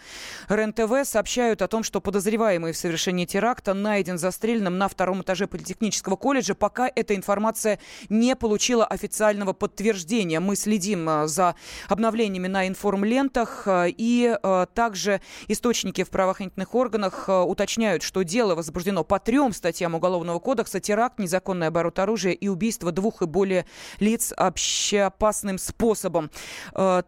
РЕН-ТВ 0.48 1.06
сообщают 1.06 1.62
о 1.62 1.68
том, 1.68 1.84
что 1.84 2.00
подозреваемый 2.00 2.72
в 2.72 2.78
совершении 2.78 3.26
теракта 3.26 3.74
найден 3.74 4.18
застреленным 4.18 4.78
на 4.78 4.88
втором 4.88 5.24
этаже 5.24 5.48
Политехнического 5.48 6.16
колледжа. 6.16 6.56
Пока 6.56 6.90
эта 6.96 7.18
информация 7.18 7.80
не 8.08 8.34
получила 8.38 8.86
официального 8.86 9.52
подтверждения. 9.52 10.40
Мы 10.40 10.56
следим 10.56 11.10
э, 11.10 11.33
за 11.34 11.56
обновлениями 11.90 12.48
на 12.48 12.68
информлентах. 12.68 13.64
Э, 13.66 13.88
и 13.90 14.38
э, 14.42 14.66
также 14.74 15.22
источники 15.48 16.04
в 16.04 16.10
правоохранительных 16.10 16.74
органах 16.76 17.26
э, 17.28 17.42
уточняют, 17.42 18.04
что 18.04 18.24
дело 18.24 18.56
возбуждено 18.56 19.04
по 19.04 19.20
трем 19.20 19.52
статьям 19.54 19.96
Уголовного 19.96 20.40
кодекса. 20.40 20.80
Теракт, 20.80 21.20
незаконный 21.20 21.68
оборот 21.68 22.00
оружия 22.00 22.34
и 22.34 22.48
убийство 22.48 22.92
двух 22.92 23.22
и 23.22 23.26
более 23.26 23.66
лиц 24.00 24.34
общеопасным 24.36 25.58
способом. 25.58 26.30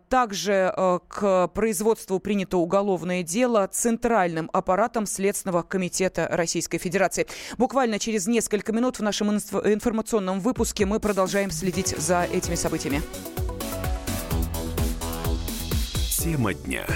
Также 0.10 0.74
к 1.08 1.48
производству 1.50 2.20
принято 2.20 2.58
уголовное 2.58 3.24
дело 3.24 3.68
Центральным 3.72 4.50
аппаратом 4.54 5.06
Следственного 5.06 5.64
комитета 5.64 6.28
Российской 6.32 6.78
Федерации. 6.78 7.28
Буквально 7.58 8.00
через 8.00 8.28
несколько 8.28 8.72
минут 8.72 9.00
в 9.00 9.04
нашем 9.04 9.36
информационном 9.36 10.40
выпуске 10.40 10.86
мы 10.86 11.00
продолжаем 11.00 11.52
следить 11.52 11.96
за 11.98 12.24
этими 12.24 12.56
событиями. 12.56 13.02
Тема 16.26 16.54
дня. 16.56 16.88